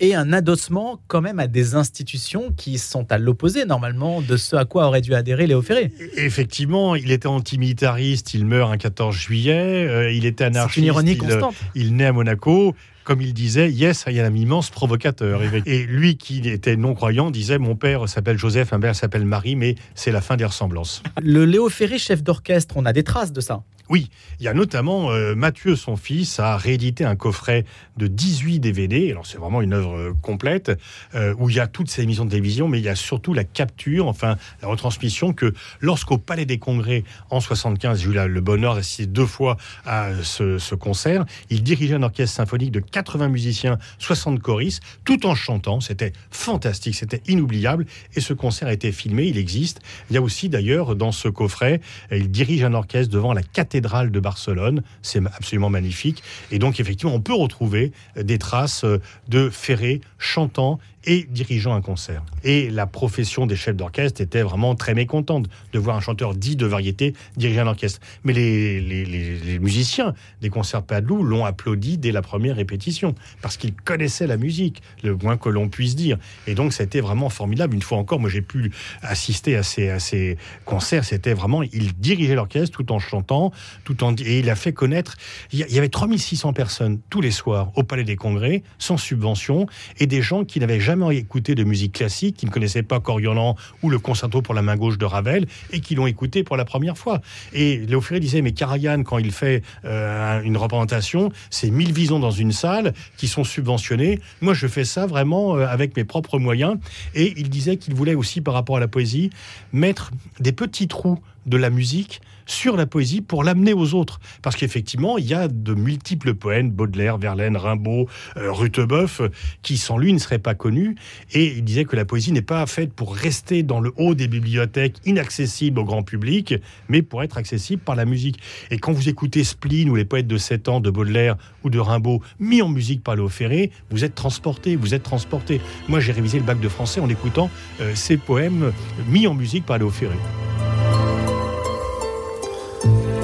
et 0.00 0.14
un 0.14 0.32
adossement 0.32 1.00
quand 1.06 1.20
même 1.20 1.38
à 1.38 1.46
des 1.46 1.74
institutions 1.74 2.52
qui 2.56 2.78
sont 2.78 3.10
à 3.12 3.18
l'opposé 3.18 3.64
normalement 3.64 4.20
de 4.20 4.36
ce 4.36 4.56
à 4.56 4.64
quoi 4.64 4.86
aurait 4.86 5.00
dû 5.00 5.14
adhérer 5.14 5.46
Léo 5.46 5.62
Ferré. 5.62 5.92
Effectivement, 6.16 6.94
il 6.96 7.10
était 7.10 7.26
antimilitariste, 7.26 8.34
il 8.34 8.44
meurt 8.46 8.72
un 8.72 8.76
14 8.76 9.14
juillet, 9.14 9.86
euh, 9.88 10.12
il 10.12 10.26
était 10.26 10.44
anarchiste. 10.44 10.74
C'est 10.74 10.80
une 10.80 10.86
ironie 10.86 11.16
constante. 11.16 11.54
Il, 11.74 11.96
naît 11.96 12.06
à 12.06 12.12
Monaco. 12.12 12.74
Comme 13.04 13.20
il 13.20 13.34
disait, 13.34 13.70
yes, 13.70 14.04
il 14.08 14.14
y 14.14 14.20
a 14.20 14.24
un 14.24 14.34
immense 14.34 14.70
provocateur. 14.70 15.42
Et 15.66 15.84
lui, 15.84 16.16
qui 16.16 16.48
était 16.48 16.74
non-croyant, 16.74 17.30
disait 17.30 17.58
Mon 17.58 17.76
père 17.76 18.08
s'appelle 18.08 18.38
Joseph, 18.38 18.72
un 18.72 18.80
père 18.80 18.96
s'appelle 18.96 19.26
Marie, 19.26 19.56
mais 19.56 19.74
c'est 19.94 20.10
la 20.10 20.22
fin 20.22 20.38
des 20.38 20.46
ressemblances. 20.46 21.02
Le 21.22 21.44
Léo 21.44 21.68
Ferré, 21.68 21.98
chef 21.98 22.22
d'orchestre, 22.22 22.78
on 22.78 22.86
a 22.86 22.94
des 22.94 23.04
traces 23.04 23.32
de 23.32 23.42
ça. 23.42 23.62
Oui, 23.90 24.08
il 24.40 24.46
y 24.46 24.48
a 24.48 24.54
notamment 24.54 25.10
euh, 25.10 25.34
Mathieu, 25.34 25.76
son 25.76 25.96
fils, 25.96 26.40
a 26.40 26.56
réédité 26.56 27.04
un 27.04 27.16
coffret 27.16 27.66
de 27.98 28.06
18 28.06 28.58
DVD. 28.58 29.10
Alors 29.10 29.26
c'est 29.26 29.36
vraiment 29.36 29.60
une 29.60 29.74
œuvre 29.74 29.98
euh, 29.98 30.12
complète 30.22 30.72
euh, 31.14 31.34
où 31.38 31.50
il 31.50 31.56
y 31.56 31.60
a 31.60 31.66
toutes 31.66 31.90
ces 31.90 32.02
émissions 32.02 32.24
de 32.24 32.30
télévision, 32.30 32.66
mais 32.66 32.78
il 32.78 32.84
y 32.84 32.88
a 32.88 32.94
surtout 32.94 33.34
la 33.34 33.44
capture, 33.44 34.08
enfin 34.08 34.38
la 34.62 34.68
retransmission 34.68 35.34
que 35.34 35.52
lorsqu'au 35.80 36.16
Palais 36.16 36.46
des 36.46 36.56
Congrès 36.56 37.04
en 37.28 37.40
75, 37.40 38.00
j'ai 38.00 38.08
eu 38.08 38.14
le 38.14 38.40
bonheur 38.40 38.74
d'assister 38.74 39.04
deux 39.04 39.26
fois 39.26 39.58
à 39.84 40.12
ce, 40.22 40.74
concert, 40.74 41.26
il 41.50 41.62
dirigeait 41.62 41.96
un 41.96 42.02
orchestre 42.02 42.36
symphonique 42.36 42.72
de 42.72 42.80
80 42.80 43.28
musiciens, 43.28 43.78
60 43.98 44.40
choristes, 44.40 44.82
tout 45.04 45.26
en 45.26 45.34
chantant. 45.34 45.80
C'était 45.80 46.12
fantastique, 46.30 46.94
c'était 46.94 47.20
inoubliable. 47.26 47.84
Et 48.14 48.22
ce 48.22 48.32
concert 48.32 48.68
a 48.68 48.72
été 48.72 48.92
filmé, 48.92 49.24
il 49.24 49.36
existe. 49.36 49.82
Il 50.08 50.14
y 50.14 50.16
a 50.16 50.22
aussi 50.22 50.48
d'ailleurs 50.48 50.96
dans 50.96 51.12
ce 51.12 51.28
coffret, 51.28 51.82
il 52.10 52.30
dirige 52.30 52.64
un 52.64 52.72
orchestre 52.72 53.12
devant 53.12 53.34
la 53.34 53.42
cathédrale 53.42 53.73
de 53.80 54.20
Barcelone. 54.20 54.82
C'est 55.02 55.20
absolument 55.26 55.70
magnifique. 55.70 56.22
Et 56.50 56.58
donc, 56.58 56.80
effectivement, 56.80 57.14
on 57.14 57.20
peut 57.20 57.34
retrouver 57.34 57.92
des 58.16 58.38
traces 58.38 58.84
de 59.28 59.50
Ferré 59.50 60.00
chantant 60.18 60.78
et 61.06 61.26
dirigeant 61.28 61.74
un 61.74 61.80
concert. 61.80 62.22
Et 62.44 62.70
la 62.70 62.86
profession 62.86 63.46
des 63.46 63.56
chefs 63.56 63.76
d'orchestre 63.76 64.20
était 64.20 64.42
vraiment 64.42 64.74
très 64.74 64.94
mécontente 64.94 65.48
de 65.72 65.78
voir 65.78 65.96
un 65.96 66.00
chanteur 66.00 66.34
dit 66.34 66.56
de 66.56 66.66
variété 66.66 67.14
diriger 67.36 67.60
un 67.60 67.66
orchestre. 67.66 68.00
Mais 68.22 68.32
les, 68.32 68.80
les, 68.80 69.58
musiciens 69.58 70.14
des 70.40 70.50
concerts 70.50 70.82
Padoue 70.82 71.22
l'ont 71.22 71.44
applaudi 71.44 71.98
dès 71.98 72.12
la 72.12 72.22
première 72.22 72.56
répétition, 72.56 73.14
parce 73.42 73.56
qu'ils 73.56 73.74
connaissaient 73.74 74.26
la 74.26 74.36
musique, 74.36 74.82
le 75.02 75.16
moins 75.16 75.36
que 75.36 75.48
l'on 75.48 75.68
puisse 75.68 75.96
dire. 75.96 76.18
Et 76.46 76.54
donc, 76.54 76.72
été 76.84 77.00
vraiment 77.00 77.28
formidable. 77.28 77.74
Une 77.74 77.82
fois 77.82 77.98
encore, 77.98 78.20
moi, 78.20 78.30
j'ai 78.30 78.42
pu 78.42 78.70
assister 79.02 79.56
à 79.56 79.62
ces, 79.62 79.88
à 79.88 79.98
ces 79.98 80.38
concerts. 80.64 81.04
C'était 81.04 81.34
vraiment, 81.34 81.62
il 81.62 81.94
dirigeait 81.94 82.36
l'orchestre 82.36 82.76
tout 82.76 82.92
en 82.92 82.98
chantant, 82.98 83.52
tout 83.84 84.04
en... 84.04 84.14
Et 84.14 84.38
il 84.38 84.50
a 84.50 84.56
fait 84.56 84.72
connaître... 84.72 85.16
Il 85.52 85.58
y 85.58 85.78
avait 85.78 85.88
3600 85.88 86.52
personnes 86.52 87.00
tous 87.10 87.20
les 87.20 87.30
soirs 87.30 87.72
au 87.74 87.82
Palais 87.82 88.04
des 88.04 88.16
Congrès, 88.16 88.62
sans 88.78 88.96
subvention, 88.96 89.66
et 89.98 90.06
des 90.06 90.22
gens 90.22 90.44
qui 90.44 90.60
n'avaient 90.60 90.80
jamais 90.80 90.93
jamais 90.94 91.16
écouté 91.16 91.54
de 91.54 91.64
musique 91.64 91.92
classique, 91.92 92.36
qui 92.36 92.46
ne 92.46 92.50
connaissaient 92.50 92.82
pas 92.82 93.00
Coriolan 93.00 93.56
ou 93.82 93.90
le 93.90 93.98
concerto 93.98 94.42
pour 94.42 94.54
la 94.54 94.62
main 94.62 94.76
gauche 94.76 94.96
de 94.96 95.04
Ravel, 95.04 95.46
et 95.72 95.80
qui 95.80 95.94
l'ont 95.94 96.06
écouté 96.06 96.44
pour 96.44 96.56
la 96.56 96.64
première 96.64 96.96
fois. 96.96 97.20
Et 97.52 97.78
Léo 97.78 98.00
Ferré 98.00 98.20
disait, 98.20 98.42
mais 98.42 98.52
Karajan, 98.52 99.02
quand 99.02 99.18
il 99.18 99.32
fait 99.32 99.62
euh, 99.84 100.40
une 100.42 100.56
représentation, 100.56 101.32
c'est 101.50 101.70
1000 101.70 101.92
visions 101.92 102.20
dans 102.20 102.30
une 102.30 102.52
salle 102.52 102.94
qui 103.16 103.26
sont 103.26 103.44
subventionnées. 103.44 104.20
Moi, 104.40 104.54
je 104.54 104.66
fais 104.68 104.84
ça 104.84 105.06
vraiment 105.06 105.56
euh, 105.56 105.66
avec 105.66 105.96
mes 105.96 106.04
propres 106.04 106.38
moyens. 106.38 106.76
Et 107.14 107.34
il 107.36 107.50
disait 107.50 107.76
qu'il 107.76 107.94
voulait 107.94 108.14
aussi, 108.14 108.40
par 108.40 108.54
rapport 108.54 108.76
à 108.76 108.80
la 108.80 108.88
poésie, 108.88 109.30
mettre 109.72 110.12
des 110.38 110.52
petits 110.52 110.86
trous 110.86 111.18
de 111.46 111.56
la 111.56 111.70
musique 111.70 112.20
sur 112.46 112.76
la 112.76 112.86
poésie 112.86 113.20
pour 113.20 113.44
l'amener 113.44 113.72
aux 113.72 113.94
autres. 113.94 114.20
Parce 114.42 114.56
qu'effectivement, 114.56 115.18
il 115.18 115.26
y 115.26 115.34
a 115.34 115.48
de 115.48 115.74
multiples 115.74 116.34
poèmes, 116.34 116.70
Baudelaire, 116.70 117.18
Verlaine, 117.18 117.56
Rimbaud, 117.56 118.08
euh, 118.36 118.52
Rutebeuf, 118.52 119.22
qui 119.62 119.76
sans 119.78 119.98
lui 119.98 120.12
ne 120.12 120.18
seraient 120.18 120.38
pas 120.38 120.54
connus. 120.54 120.96
Et 121.32 121.46
il 121.56 121.64
disait 121.64 121.84
que 121.84 121.96
la 121.96 122.04
poésie 122.04 122.32
n'est 122.32 122.42
pas 122.42 122.64
faite 122.66 122.92
pour 122.92 123.14
rester 123.14 123.62
dans 123.62 123.80
le 123.80 123.92
haut 123.96 124.14
des 124.14 124.28
bibliothèques, 124.28 124.96
inaccessible 125.04 125.78
au 125.78 125.84
grand 125.84 126.02
public, 126.02 126.54
mais 126.88 127.02
pour 127.02 127.22
être 127.22 127.38
accessible 127.38 127.82
par 127.82 127.96
la 127.96 128.04
musique. 128.04 128.38
Et 128.70 128.78
quand 128.78 128.92
vous 128.92 129.08
écoutez 129.08 129.44
Spleen 129.44 129.88
ou 129.90 129.96
les 129.96 130.04
poètes 130.04 130.26
de 130.26 130.38
7 130.38 130.68
ans 130.68 130.80
de 130.80 130.90
Baudelaire 130.90 131.36
ou 131.62 131.70
de 131.70 131.78
Rimbaud, 131.78 132.20
mis 132.38 132.62
en 132.62 132.68
musique 132.68 133.02
par 133.02 133.16
Léo 133.16 133.28
Ferré, 133.28 133.70
vous 133.90 134.04
êtes 134.04 134.14
transporté, 134.14 134.76
vous 134.76 134.94
êtes 134.94 135.02
transporté. 135.02 135.60
Moi, 135.88 136.00
j'ai 136.00 136.12
révisé 136.12 136.38
le 136.38 136.44
bac 136.44 136.60
de 136.60 136.68
français 136.68 137.00
en 137.00 137.08
écoutant 137.08 137.50
euh, 137.80 137.94
ces 137.94 138.16
poèmes 138.16 138.72
mis 139.08 139.26
en 139.26 139.34
musique 139.34 139.66
par 139.66 139.78
Léo 139.78 139.90
Ferré. 139.90 140.16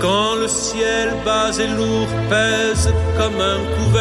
Quand 0.01 0.35
le 0.37 0.49
ciel 0.49 1.15
bas 1.27 1.51
et 1.59 1.67
lourd 1.67 2.09
pèse 2.31 2.91
comme 3.19 3.39
un 3.39 3.61
couvercle 3.77 4.01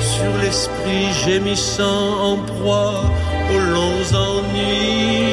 sur 0.00 0.32
l'esprit 0.40 1.12
gémissant 1.26 2.06
en 2.30 2.36
proie 2.36 3.02
aux 3.52 3.58
longs 3.74 4.08
ennuis 4.14 5.24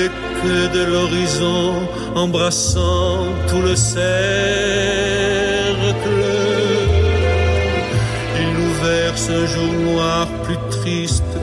et 0.00 0.08
que 0.40 0.58
de 0.76 0.82
l'horizon 0.84 1.88
embrassant 2.14 3.26
tout 3.48 3.62
le 3.62 3.74
cercle 3.74 4.04
il 8.40 8.48
nous 8.58 8.74
verse 8.84 9.28
un 9.30 9.46
jour 9.46 9.72
noir 9.90 10.28
plus 10.44 10.58
triste 10.70 11.33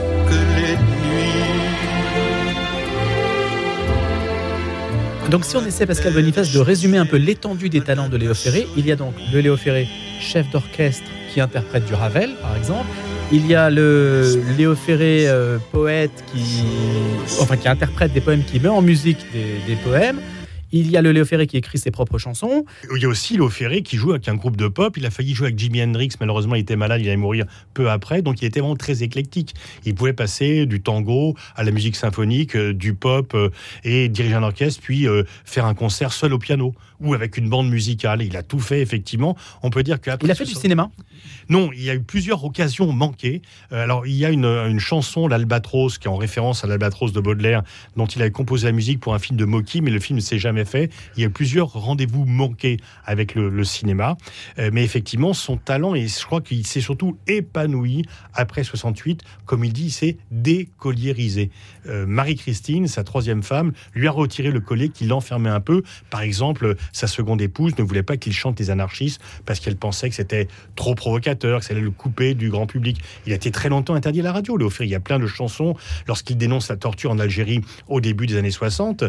Donc 5.32 5.46
si 5.46 5.56
on 5.56 5.64
essaie, 5.64 5.86
Pascal 5.86 6.12
Boniface, 6.12 6.52
de 6.52 6.58
résumer 6.58 6.98
un 6.98 7.06
peu 7.06 7.16
l'étendue 7.16 7.70
des 7.70 7.80
talents 7.80 8.10
de 8.10 8.18
Léo 8.18 8.34
Ferré, 8.34 8.66
il 8.76 8.86
y 8.86 8.92
a 8.92 8.96
donc 8.96 9.14
le 9.32 9.40
Léo 9.40 9.56
Ferré, 9.56 9.88
chef 10.20 10.50
d'orchestre 10.50 11.06
qui 11.32 11.40
interprète 11.40 11.86
du 11.86 11.94
Ravel, 11.94 12.34
par 12.42 12.54
exemple. 12.54 12.84
Il 13.32 13.46
y 13.46 13.54
a 13.54 13.70
le 13.70 14.42
Léo 14.58 14.74
Ferré, 14.74 15.26
euh, 15.28 15.56
poète, 15.72 16.22
qui, 16.30 16.64
enfin, 17.40 17.56
qui 17.56 17.66
interprète 17.66 18.12
des 18.12 18.20
poèmes, 18.20 18.44
qui 18.44 18.60
met 18.60 18.68
en 18.68 18.82
musique 18.82 19.24
des 19.32 19.76
poèmes. 19.76 20.20
Il 20.72 20.90
y 20.90 20.96
a 20.96 21.02
le 21.02 21.12
Léo 21.12 21.26
Ferré 21.26 21.46
qui 21.46 21.58
écrit 21.58 21.78
ses 21.78 21.90
propres 21.90 22.16
chansons. 22.16 22.64
Il 22.94 23.02
y 23.02 23.04
a 23.04 23.08
aussi 23.08 23.34
Léo 23.34 23.50
Ferré 23.50 23.82
qui 23.82 23.98
joue 23.98 24.12
avec 24.12 24.26
un 24.28 24.34
groupe 24.34 24.56
de 24.56 24.68
pop. 24.68 24.96
Il 24.96 25.04
a 25.04 25.10
failli 25.10 25.34
jouer 25.34 25.48
avec 25.48 25.58
Jimi 25.58 25.82
Hendrix. 25.82 26.08
Malheureusement, 26.18 26.54
il 26.54 26.60
était 26.60 26.76
malade. 26.76 27.02
Il 27.02 27.08
allait 27.08 27.16
mourir 27.18 27.44
peu 27.74 27.90
après. 27.90 28.22
Donc, 28.22 28.40
il 28.40 28.46
était 28.46 28.60
vraiment 28.60 28.76
très 28.76 29.02
éclectique. 29.02 29.54
Il 29.84 29.94
pouvait 29.94 30.14
passer 30.14 30.64
du 30.64 30.80
tango 30.80 31.36
à 31.56 31.62
la 31.62 31.72
musique 31.72 31.94
symphonique, 31.94 32.56
euh, 32.56 32.72
du 32.72 32.94
pop 32.94 33.34
euh, 33.34 33.50
et 33.84 34.08
diriger 34.08 34.34
un 34.34 34.42
orchestre, 34.42 34.80
puis 34.82 35.06
euh, 35.06 35.24
faire 35.44 35.66
un 35.66 35.74
concert 35.74 36.12
seul 36.12 36.32
au 36.32 36.38
piano 36.38 36.74
ou 37.02 37.14
avec 37.14 37.36
une 37.36 37.48
bande 37.48 37.68
musicale. 37.68 38.22
Il 38.22 38.36
a 38.36 38.42
tout 38.42 38.60
fait, 38.60 38.80
effectivement. 38.80 39.36
On 39.62 39.70
peut 39.70 39.82
dire 39.82 39.98
Il 40.22 40.30
a 40.30 40.34
fait 40.34 40.44
du 40.44 40.54
cinéma? 40.54 40.90
Non, 41.48 41.70
il 41.72 41.82
y 41.82 41.90
a 41.90 41.94
eu 41.94 42.02
plusieurs 42.02 42.44
occasions 42.44 42.92
manquées. 42.92 43.42
alors, 43.70 44.06
il 44.06 44.14
y 44.14 44.24
a 44.24 44.30
une, 44.30 44.44
une 44.44 44.80
chanson, 44.80 45.28
l'Albatros, 45.28 45.98
qui 45.98 46.06
est 46.06 46.10
en 46.10 46.16
référence 46.16 46.64
à 46.64 46.66
l'Albatros 46.66 47.12
de 47.12 47.20
Baudelaire, 47.20 47.62
dont 47.96 48.06
il 48.06 48.22
avait 48.22 48.30
composé 48.30 48.66
la 48.66 48.72
musique 48.72 49.00
pour 49.00 49.14
un 49.14 49.18
film 49.18 49.38
de 49.38 49.44
Mocky, 49.44 49.80
mais 49.80 49.90
le 49.90 50.00
film 50.00 50.16
ne 50.16 50.22
s'est 50.22 50.38
jamais 50.38 50.64
fait. 50.64 50.90
Il 51.16 51.20
y 51.20 51.24
a 51.24 51.26
eu 51.26 51.30
plusieurs 51.30 51.72
rendez-vous 51.72 52.24
manqués 52.24 52.78
avec 53.04 53.34
le, 53.34 53.64
cinéma. 53.64 54.16
Euh, 54.58 54.70
mais 54.72 54.82
effectivement, 54.84 55.32
son 55.32 55.56
talent, 55.56 55.94
et 55.94 56.08
je 56.08 56.24
crois 56.24 56.40
qu'il 56.40 56.66
s'est 56.66 56.80
surtout 56.80 57.16
épanoui 57.26 58.04
après 58.34 58.64
68, 58.64 59.22
comme 59.46 59.64
il 59.64 59.72
dit, 59.72 59.86
il 59.86 59.90
s'est 59.90 60.16
décolliérisé. 60.30 61.50
Euh, 61.86 62.06
Marie-Christine, 62.06 62.88
sa 62.88 63.04
troisième 63.04 63.42
femme, 63.42 63.72
lui 63.94 64.08
a 64.08 64.10
retiré 64.10 64.50
le 64.50 64.60
collier 64.60 64.88
qui 64.88 65.04
l'enfermait 65.04 65.50
un 65.50 65.60
peu. 65.60 65.82
Par 66.10 66.22
exemple, 66.22 66.76
sa 66.92 67.06
seconde 67.06 67.42
épouse 67.42 67.76
ne 67.78 67.82
voulait 67.82 68.02
pas 68.02 68.16
qu'il 68.16 68.32
chante 68.32 68.58
les 68.60 68.70
anarchistes 68.70 69.20
parce 69.46 69.60
qu'elle 69.60 69.76
pensait 69.76 70.08
que 70.08 70.14
c'était 70.14 70.48
trop 70.76 70.94
provocateur, 70.94 71.60
que 71.60 71.64
ça 71.64 71.72
allait 71.72 71.82
le 71.82 71.90
couper 71.90 72.34
du 72.34 72.50
grand 72.50 72.66
public. 72.66 72.98
Il 73.26 73.32
a 73.32 73.36
été 73.36 73.50
très 73.50 73.68
longtemps 73.68 73.94
interdit 73.94 74.20
à 74.20 74.24
la 74.24 74.32
radio. 74.32 74.58
Il 74.80 74.88
y 74.88 74.94
a 74.94 75.00
plein 75.00 75.18
de 75.18 75.26
chansons 75.26 75.74
lorsqu'il 76.06 76.36
dénonce 76.36 76.68
la 76.68 76.76
torture 76.76 77.10
en 77.10 77.18
Algérie 77.18 77.60
au 77.88 78.00
début 78.00 78.26
des 78.26 78.36
années 78.36 78.50
60. 78.50 79.04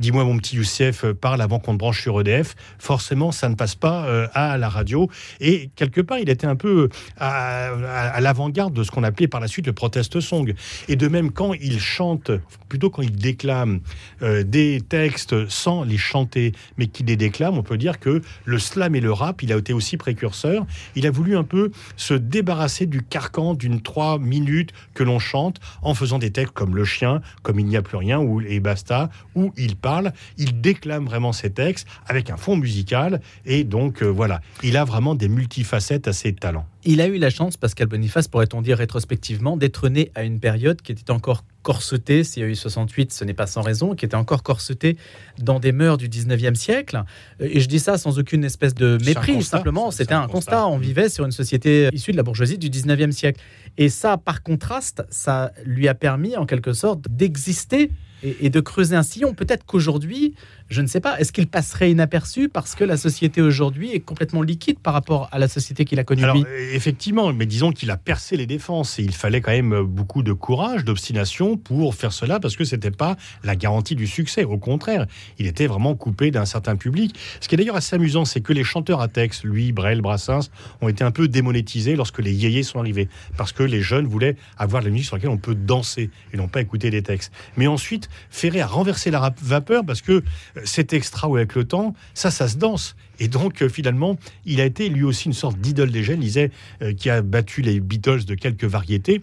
Dis-moi, 0.00 0.24
mon 0.24 0.36
petit 0.38 0.56
Youssef, 0.56 1.04
parle 1.12 1.40
avant 1.40 1.58
qu'on 1.58 1.74
ne 1.74 1.78
branche 1.78 2.02
sur 2.02 2.20
EDF, 2.20 2.54
forcément, 2.78 3.32
ça 3.32 3.48
ne 3.48 3.54
passe 3.54 3.74
pas 3.74 4.06
euh, 4.06 4.28
à 4.34 4.58
la 4.58 4.68
radio. 4.68 5.08
Et 5.40 5.70
quelque 5.76 6.00
part, 6.00 6.18
il 6.18 6.28
était 6.28 6.46
un 6.46 6.56
peu 6.56 6.88
à, 7.18 8.20
l'avant-garde 8.20 8.74
de 8.74 8.82
ce 8.82 8.90
qu'on 8.90 9.04
appelait 9.04 9.28
par 9.28 9.40
la 9.40 9.48
suite 9.48 9.66
le 9.66 9.72
protest 9.72 10.20
song. 10.20 10.54
Et 10.88 10.96
de 10.96 11.08
même, 11.08 11.30
quand 11.30 11.52
il 11.54 11.80
chante, 11.80 12.30
plutôt 12.68 12.90
quand 12.90 13.02
il 13.02 13.14
déclame 13.14 13.80
euh, 14.22 14.42
des 14.42 14.80
textes 14.80 15.48
sans 15.48 15.84
les 15.84 15.98
chanter, 15.98 16.52
mais 16.78 16.86
qu'il 16.86 17.06
les 17.06 17.16
déclame, 17.16 17.25
on 17.40 17.62
peut 17.62 17.78
dire 17.78 17.98
que 17.98 18.22
le 18.44 18.58
slam 18.58 18.94
et 18.94 19.00
le 19.00 19.12
rap, 19.12 19.42
il 19.42 19.52
a 19.52 19.56
été 19.56 19.72
aussi 19.72 19.96
précurseur. 19.96 20.66
Il 20.94 21.06
a 21.06 21.10
voulu 21.10 21.36
un 21.36 21.44
peu 21.44 21.70
se 21.96 22.14
débarrasser 22.14 22.86
du 22.86 23.02
carcan 23.02 23.54
d'une 23.54 23.80
trois 23.80 24.18
minutes 24.18 24.72
que 24.94 25.02
l'on 25.02 25.18
chante 25.18 25.60
en 25.82 25.94
faisant 25.94 26.18
des 26.18 26.30
textes 26.30 26.54
comme 26.54 26.76
Le 26.76 26.84
Chien, 26.84 27.20
comme 27.42 27.58
Il 27.58 27.66
n'y 27.66 27.76
a 27.76 27.82
plus 27.82 27.96
rien, 27.96 28.18
ou 28.18 28.40
Et 28.40 28.60
Basta, 28.60 29.10
où 29.34 29.52
il 29.56 29.76
parle, 29.76 30.12
il 30.38 30.60
déclame 30.60 31.04
vraiment 31.04 31.32
ses 31.32 31.50
textes 31.50 31.86
avec 32.06 32.30
un 32.30 32.36
fond 32.36 32.56
musical. 32.56 33.20
Et 33.44 33.64
donc, 33.64 34.02
euh, 34.02 34.06
voilà, 34.06 34.40
il 34.62 34.76
a 34.76 34.84
vraiment 34.84 35.14
des 35.14 35.28
multifacettes 35.28 36.08
à 36.08 36.12
ses 36.12 36.32
talents. 36.32 36.66
Il 36.88 37.00
a 37.00 37.08
eu 37.08 37.18
la 37.18 37.30
chance, 37.30 37.56
Pascal 37.56 37.88
Boniface, 37.88 38.28
pourrait-on 38.28 38.62
dire 38.62 38.78
rétrospectivement, 38.78 39.56
d'être 39.56 39.88
né 39.88 40.12
à 40.14 40.22
une 40.22 40.38
période 40.38 40.80
qui 40.80 40.92
était 40.92 41.10
encore 41.10 41.42
corsetée, 41.62 42.22
s'il 42.22 42.44
y 42.44 42.46
a 42.46 42.48
eu 42.48 42.54
68, 42.54 43.12
ce 43.12 43.24
n'est 43.24 43.34
pas 43.34 43.48
sans 43.48 43.62
raison, 43.62 43.96
qui 43.96 44.04
était 44.04 44.14
encore 44.14 44.44
corsetée 44.44 44.96
dans 45.40 45.58
des 45.58 45.72
mœurs 45.72 45.98
du 45.98 46.08
19e 46.08 46.54
siècle. 46.54 47.02
Et 47.40 47.58
je 47.58 47.66
dis 47.66 47.80
ça 47.80 47.98
sans 47.98 48.20
aucune 48.20 48.44
espèce 48.44 48.72
de 48.72 48.98
mépris, 49.04 49.42
simplement, 49.42 49.90
c'était 49.90 50.14
un, 50.14 50.28
constat. 50.28 50.68
On 50.68 50.78
vivait 50.78 51.08
sur 51.08 51.24
une 51.24 51.32
société 51.32 51.88
issue 51.92 52.12
de 52.12 52.16
la 52.16 52.22
bourgeoisie 52.22 52.56
du 52.56 52.70
19e 52.70 53.10
siècle. 53.10 53.40
Et 53.78 53.88
ça, 53.88 54.16
par 54.16 54.44
contraste, 54.44 55.02
ça 55.10 55.50
lui 55.64 55.88
a 55.88 55.94
permis, 55.94 56.36
en 56.36 56.46
quelque 56.46 56.72
sorte, 56.72 57.00
d'exister 57.10 57.90
et, 58.22 58.50
de 58.50 58.60
creuser 58.60 58.96
un 58.96 59.02
sillon. 59.02 59.34
Peut-être 59.34 59.64
qu'aujourd'hui, 59.66 60.34
je 60.68 60.80
ne 60.82 60.86
sais 60.86 61.00
pas, 61.00 61.18
est-ce 61.20 61.32
qu'il 61.32 61.46
passerait 61.46 61.90
inaperçu 61.90 62.48
parce 62.48 62.74
que 62.74 62.84
la 62.84 62.96
société 62.96 63.40
aujourd'hui 63.40 63.92
est 63.92 64.00
complètement 64.00 64.42
liquide 64.42 64.78
par 64.78 64.94
rapport 64.94 65.28
à 65.32 65.38
la 65.38 65.48
société 65.48 65.84
qu'il 65.84 65.98
a 65.98 66.04
connue 66.04 66.24
Alors, 66.24 66.36
Effectivement, 66.72 67.32
mais 67.32 67.46
disons 67.46 67.72
qu'il 67.72 67.90
a 67.90 67.96
percé 67.96 68.36
les 68.36 68.46
défenses 68.46 68.98
et 68.98 69.02
il 69.02 69.14
fallait 69.14 69.40
quand 69.40 69.52
même 69.52 69.82
beaucoup 69.82 70.22
de 70.22 70.32
courage, 70.32 70.84
d'obstination 70.84 71.56
pour 71.56 71.94
faire 71.94 72.12
cela 72.12 72.40
parce 72.40 72.56
que 72.56 72.64
ce 72.64 72.74
n'était 72.74 72.90
pas 72.90 73.16
la 73.44 73.54
garantie 73.54 73.94
du 73.94 74.06
succès. 74.06 74.44
Au 74.44 74.58
contraire, 74.58 75.06
il 75.38 75.46
était 75.46 75.66
vraiment 75.66 75.94
coupé 75.94 76.30
d'un 76.30 76.46
certain 76.46 76.76
public. 76.76 77.14
Ce 77.40 77.48
qui 77.48 77.54
est 77.54 77.58
d'ailleurs 77.58 77.76
assez 77.76 77.94
amusant, 77.94 78.24
c'est 78.24 78.40
que 78.40 78.52
les 78.52 78.64
chanteurs 78.64 79.00
à 79.00 79.08
texte, 79.08 79.44
lui, 79.44 79.72
Brel, 79.72 80.00
Brassens, 80.00 80.50
ont 80.80 80.88
été 80.88 81.04
un 81.04 81.10
peu 81.10 81.28
démonétisés 81.28 81.96
lorsque 81.96 82.18
les 82.18 82.32
yéyés 82.32 82.62
sont 82.62 82.80
arrivés 82.80 83.08
parce 83.36 83.52
que 83.52 83.62
les 83.62 83.82
jeunes 83.82 84.06
voulaient 84.06 84.36
avoir 84.58 84.82
de 84.82 84.88
la 84.88 84.92
musique 84.92 85.06
sur 85.06 85.16
laquelle 85.16 85.30
on 85.30 85.38
peut 85.38 85.54
danser 85.54 86.10
et 86.32 86.36
non 86.36 86.48
pas 86.48 86.60
écouter 86.60 86.90
des 86.90 87.02
textes. 87.02 87.32
Mais 87.56 87.66
ensuite, 87.66 88.05
Ferré 88.30 88.60
a 88.60 88.66
renversé 88.66 89.10
la 89.10 89.32
vapeur 89.42 89.84
parce 89.84 90.02
que 90.02 90.22
cet 90.64 90.92
extra 90.92 91.28
ou 91.28 91.36
avec 91.36 91.54
le 91.54 91.66
temps, 91.66 91.94
ça, 92.14 92.30
ça 92.30 92.48
se 92.48 92.56
danse. 92.56 92.96
Et 93.18 93.28
donc, 93.28 93.62
euh, 93.62 93.68
finalement, 93.68 94.18
il 94.44 94.60
a 94.60 94.64
été 94.64 94.88
lui 94.88 95.02
aussi 95.02 95.26
une 95.26 95.32
sorte 95.32 95.58
d'idole 95.58 95.90
des 95.90 96.02
jeunes, 96.02 96.20
disait, 96.20 96.50
euh, 96.82 96.92
qui 96.92 97.10
a 97.10 97.22
battu 97.22 97.62
les 97.62 97.80
Beatles 97.80 98.24
de 98.24 98.34
quelques 98.34 98.64
variétés. 98.64 99.20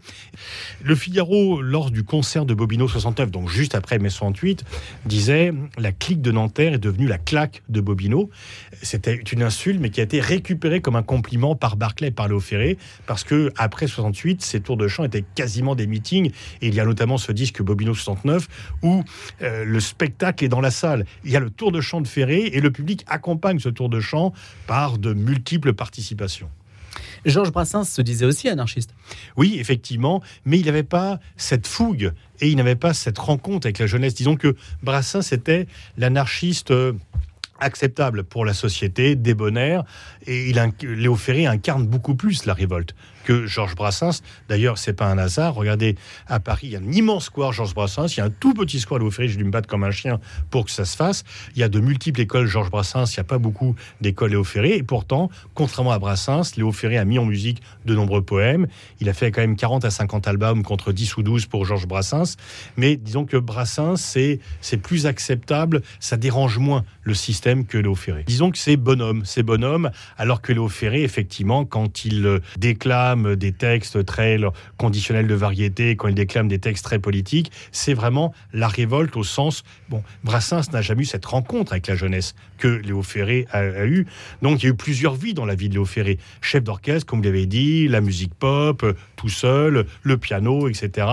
Le 0.84 0.96
Figaro, 0.96 1.62
lors 1.62 1.92
du 1.92 2.04
concert 2.04 2.46
de 2.46 2.54
Bobino 2.54 2.88
69, 2.88 3.32
donc 3.32 3.50
juste 3.50 3.76
après 3.76 4.00
mai 4.00 4.10
68, 4.10 4.64
disait 5.06 5.54
La 5.78 5.92
clique 5.92 6.22
de 6.22 6.32
Nanterre 6.32 6.74
est 6.74 6.80
devenue 6.80 7.08
la 7.08 7.18
claque 7.18 7.64
de 7.70 7.82
Bobino. 7.82 8.30
C'était 8.82 9.16
une 9.16 9.44
insulte, 9.44 9.80
mais 9.80 9.90
qui 9.90 10.02
a 10.02 10.04
été 10.04 10.20
récupérée 10.20 10.82
comme 10.82 10.96
un 10.96 11.04
compliment 11.04 11.56
par 11.56 11.76
Barclay 11.76 12.08
et 12.08 12.12
par 12.12 12.28
Léo 12.28 12.40
Ferré, 12.40 12.78
parce 13.06 13.24
que 13.24 13.52
après 13.58 13.88
68, 13.88 14.42
ces 14.42 14.62
tours 14.62 14.78
de 14.78 14.88
chant 14.88 15.04
étaient 15.04 15.24
quasiment 15.36 15.76
des 15.76 15.88
meetings. 15.88 16.32
Et 16.62 16.68
il 16.68 16.76
y 16.76 16.80
a 16.80 16.86
notamment 16.86 17.18
ce 17.18 17.32
disque 17.32 17.62
Bobino 17.62 17.94
69 17.94 18.48
où 18.82 19.04
euh, 19.42 19.66
le 19.66 19.80
spectacle 19.80 20.46
est 20.46 20.50
dans 20.50 20.62
la 20.62 20.72
salle. 20.72 21.06
Il 21.24 21.32
y 21.32 21.36
a 21.36 21.40
le 21.40 21.50
tour 21.50 21.72
de 21.72 21.82
chant 21.82 22.02
de 22.02 22.08
Ferré 22.08 22.52
et 22.54 22.62
le 22.62 22.72
public 22.72 23.04
accompagne 23.08 23.60
ce 23.60 23.70
tour 23.70 23.83
de 23.90 24.00
chant 24.00 24.34
par 24.68 24.98
de 24.98 25.14
multiples 25.14 25.74
participations. 25.74 26.50
Georges 27.26 27.52
Brassens 27.52 27.86
se 27.86 28.02
disait 28.02 28.26
aussi 28.26 28.50
anarchiste. 28.50 28.94
Oui, 29.38 29.58
effectivement, 29.60 30.22
mais 30.46 30.60
il 30.60 30.66
n'avait 30.66 30.84
pas 30.84 31.20
cette 31.38 31.68
fougue 31.68 32.14
et 32.42 32.50
il 32.50 32.58
n'avait 32.58 32.76
pas 32.76 32.94
cette 32.94 33.18
rencontre 33.18 33.68
avec 33.68 33.80
la 33.80 33.88
jeunesse. 33.88 34.14
Disons 34.14 34.36
que 34.36 34.56
Brassens 34.82 35.32
était 35.32 35.68
l'anarchiste 35.98 36.72
euh, 36.72 36.94
acceptable 37.60 38.24
pour 38.24 38.46
la 38.46 38.54
société, 38.54 39.16
débonnaire, 39.16 39.84
et 40.28 40.50
il, 40.50 40.74
Léo 40.82 41.16
Ferré 41.16 41.46
incarne 41.46 41.88
beaucoup 41.88 42.16
plus 42.16 42.46
la 42.46 42.54
révolte 42.54 42.94
que 43.24 43.46
Georges 43.46 43.76
Brassens. 43.76 44.22
D'ailleurs, 44.50 44.78
c'est 44.78 44.94
pas 44.94 45.08
un 45.08 45.18
hasard. 45.18 45.56
Regardez, 45.56 45.96
à 46.28 46.40
Paris, 46.40 46.68
il 46.68 46.72
y 46.72 46.76
a 46.76 46.80
un 46.80 46.92
immense 46.92 47.26
square 47.26 47.54
Georges 47.54 47.74
Brassens, 47.74 48.08
il 48.16 48.18
y 48.18 48.22
a 48.22 48.26
un 48.26 48.30
tout 48.30 48.54
petit 48.54 48.80
square 48.80 49.00
Léo 49.00 49.12
Ferré, 49.12 49.28
je 49.28 49.38
dû 49.38 49.44
me 49.44 49.52
battre 49.52 49.68
comme 49.68 49.84
un 49.84 49.92
chien 49.92 50.20
pour 50.50 50.66
que 50.66 50.72
ça 50.72 50.86
se 50.86 50.96
fasse. 50.96 51.24
Il 51.56 51.60
y 51.60 51.64
a 51.64 51.70
de 51.70 51.80
multiples 51.80 52.22
écoles 52.22 52.48
Georges 52.48 52.70
Brassens, 52.70 53.06
il 53.06 53.20
n'y 53.20 53.22
a 53.22 53.26
pas 53.26 53.38
beaucoup 53.38 53.76
d'écoles 54.02 54.32
Léo 54.32 54.44
Ferré, 54.44 54.76
et 54.76 54.84
pourtant, 54.84 55.30
contrairement 55.54 55.92
à 55.92 56.00
Brassens, 56.00 56.56
Léo 56.58 56.72
Ferré 56.72 56.98
a 56.98 57.06
mis 57.06 57.20
en 57.20 57.26
musique 57.26 57.62
de 57.86 57.96
nombreux 57.96 58.22
poèmes. 58.22 58.68
Il 59.00 59.10
a 59.10 59.14
fait 59.14 59.32
quand 59.32 59.42
même 59.42 59.56
40 59.56 59.86
à 59.86 59.90
50 59.90 60.28
albums 60.28 60.64
contre 60.64 60.92
10 60.92 61.18
ou 61.18 61.24
12 61.24 61.46
pour 61.48 61.66
Georges 61.66 61.88
Brassens. 61.88 62.36
Mais 62.78 62.96
disons 62.96 63.26
que 63.26 63.38
Brassens, 63.38 63.98
c'est 63.98 64.78
plus 64.82 65.06
acceptable, 65.06 65.82
ça 66.00 66.18
dérange 66.18 66.58
moins 66.58 66.84
le 67.04 67.14
système 67.14 67.66
que 67.66 67.78
Léo 67.78 67.96
Ferré. 67.96 68.24
Disons 68.28 68.52
que 68.52 68.58
c'est 68.58 68.78
bonhomme, 68.78 69.24
c'est 69.26 69.44
bonhomme, 69.44 69.92
alors 70.18 70.42
que 70.42 70.54
Léo 70.54 70.68
Ferré, 70.68 71.04
effectivement, 71.04 71.66
quand 71.66 72.06
il 72.06 72.26
euh, 72.26 72.40
des 73.16 73.52
textes 73.52 74.06
très 74.06 74.38
conditionnels 74.78 75.28
de 75.28 75.36
variété, 75.36 75.96
quand 75.96 76.08
il 76.08 76.16
déclame 76.16 76.48
des 76.48 76.60
textes 76.60 76.84
très 76.84 77.00
politiques, 77.00 77.52
c'est 77.72 77.94
vraiment 77.94 78.34
la 78.54 78.68
révolte 78.68 79.16
au 79.16 79.24
sens. 79.24 79.64
Bon, 79.90 80.04
Brassens 80.24 80.72
n'a 80.72 80.82
jamais 80.82 81.04
eu 81.04 81.06
cette 81.06 81.26
rencontre 81.26 81.74
avec 81.74 81.88
la 81.88 81.96
jeunesse 81.96 82.36
que 82.64 82.70
Léo 82.70 83.02
Ferré 83.04 83.46
a, 83.52 83.60
a 83.60 83.86
eu. 83.86 84.08
Donc 84.42 84.64
il 84.64 84.68
y 84.68 84.70
a 84.70 84.72
eu 84.72 84.76
plusieurs 84.76 85.16
vies 85.16 85.34
dans 85.34 85.46
la 85.46 85.56
vie 85.56 85.68
de 85.68 85.74
Léo 85.74 85.84
Ferré. 85.84 86.18
Chef 86.40 86.64
d'orchestre, 86.64 87.06
comme 87.06 87.20
vous 87.20 87.26
l'avez 87.26 87.46
dit, 87.46 87.90
la 87.90 88.00
musique 88.00 88.34
pop, 88.34 88.84
euh, 88.84 88.94
tout 89.18 89.28
seul, 89.28 89.86
le 90.02 90.18
piano, 90.18 90.70
etc. 90.70 91.08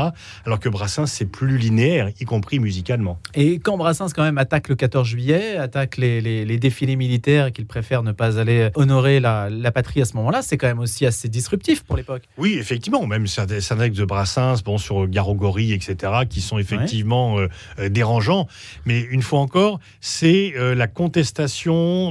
Alors 0.47 0.61
que 0.61 0.69
Brassens, 0.69 1.07
c'est 1.07 1.25
plus 1.25 1.59
linéaire, 1.59 2.11
y 2.21 2.25
compris 2.25 2.61
musicalement. 2.61 3.19
Et 3.35 3.59
quand 3.59 3.77
Brassens, 3.77 4.13
quand 4.15 4.23
même, 4.23 4.39
attaque 4.39 4.69
le 4.69 4.77
14 4.77 5.09
juillet, 5.09 5.57
attaque 5.57 5.97
les, 5.97 6.21
les 6.21 6.59
défilés 6.59 6.95
militaires 6.95 7.47
et 7.47 7.53
qu'il 7.53 7.67
préfère 7.67 8.05
ne 8.05 8.13
pas 8.13 8.39
aller 8.39 8.71
honorer 8.75 9.19
la, 9.21 9.49
patrie 9.73 10.03
à 10.03 10.05
ce 10.05 10.17
moment-là, 10.17 10.43
c'est 10.43 10.57
quand 10.57 10.67
même 10.67 10.79
aussi 10.79 11.07
assez 11.07 11.29
disruptif 11.29 11.83
pour 11.83 11.97
l'époque. 11.97 12.23
Oui, 12.39 12.57
effectivement, 12.59 13.07
même 13.07 13.27
certains 13.27 13.77
textes 13.77 13.99
de 13.99 14.05
Brassens, 14.05 14.63
bon, 14.65 14.79
sur 14.79 15.09
Garogori, 15.09 15.73
etc., 15.73 16.13
qui 16.29 16.41
sont 16.41 16.59
effectivement 16.59 17.39
euh, 17.39 17.49
euh, 17.79 17.89
dérangeants. 17.89 18.47
Mais 18.85 19.01
une 19.01 19.23
fois 19.23 19.41
encore, 19.41 19.81
c'est 20.01 20.55
euh, 20.57 20.75
la 20.75 20.87
contestation, 20.87 21.40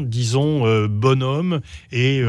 disons, 0.01 0.87
bonhomme 0.87 1.61
et 1.91 2.21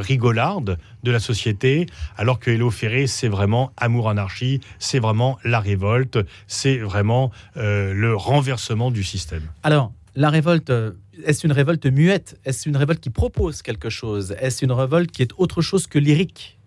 rigolarde 0.00 0.78
de 1.02 1.10
la 1.10 1.20
société, 1.20 1.86
alors 2.16 2.38
que 2.38 2.50
Hello 2.50 2.70
Ferré, 2.70 3.06
c'est 3.06 3.28
vraiment 3.28 3.72
amour-anarchie, 3.76 4.60
c'est 4.78 4.98
vraiment 4.98 5.38
la 5.44 5.60
révolte, 5.60 6.18
c'est 6.46 6.78
vraiment 6.78 7.30
le 7.54 8.14
renversement 8.14 8.90
du 8.90 9.04
système. 9.04 9.42
Alors, 9.62 9.92
la 10.16 10.30
révolte, 10.30 10.70
euh, 10.70 10.92
est-ce 11.24 11.46
une 11.46 11.52
révolte 11.52 11.86
muette? 11.86 12.38
Est-ce 12.44 12.68
une 12.68 12.76
révolte 12.76 13.00
qui 13.00 13.10
propose 13.10 13.60
quelque 13.60 13.90
chose? 13.90 14.34
Est-ce 14.40 14.64
une 14.64 14.72
révolte 14.72 15.10
qui 15.10 15.22
est 15.22 15.32
autre 15.36 15.60
chose 15.60 15.86
que 15.86 15.98
lyrique? 15.98 16.58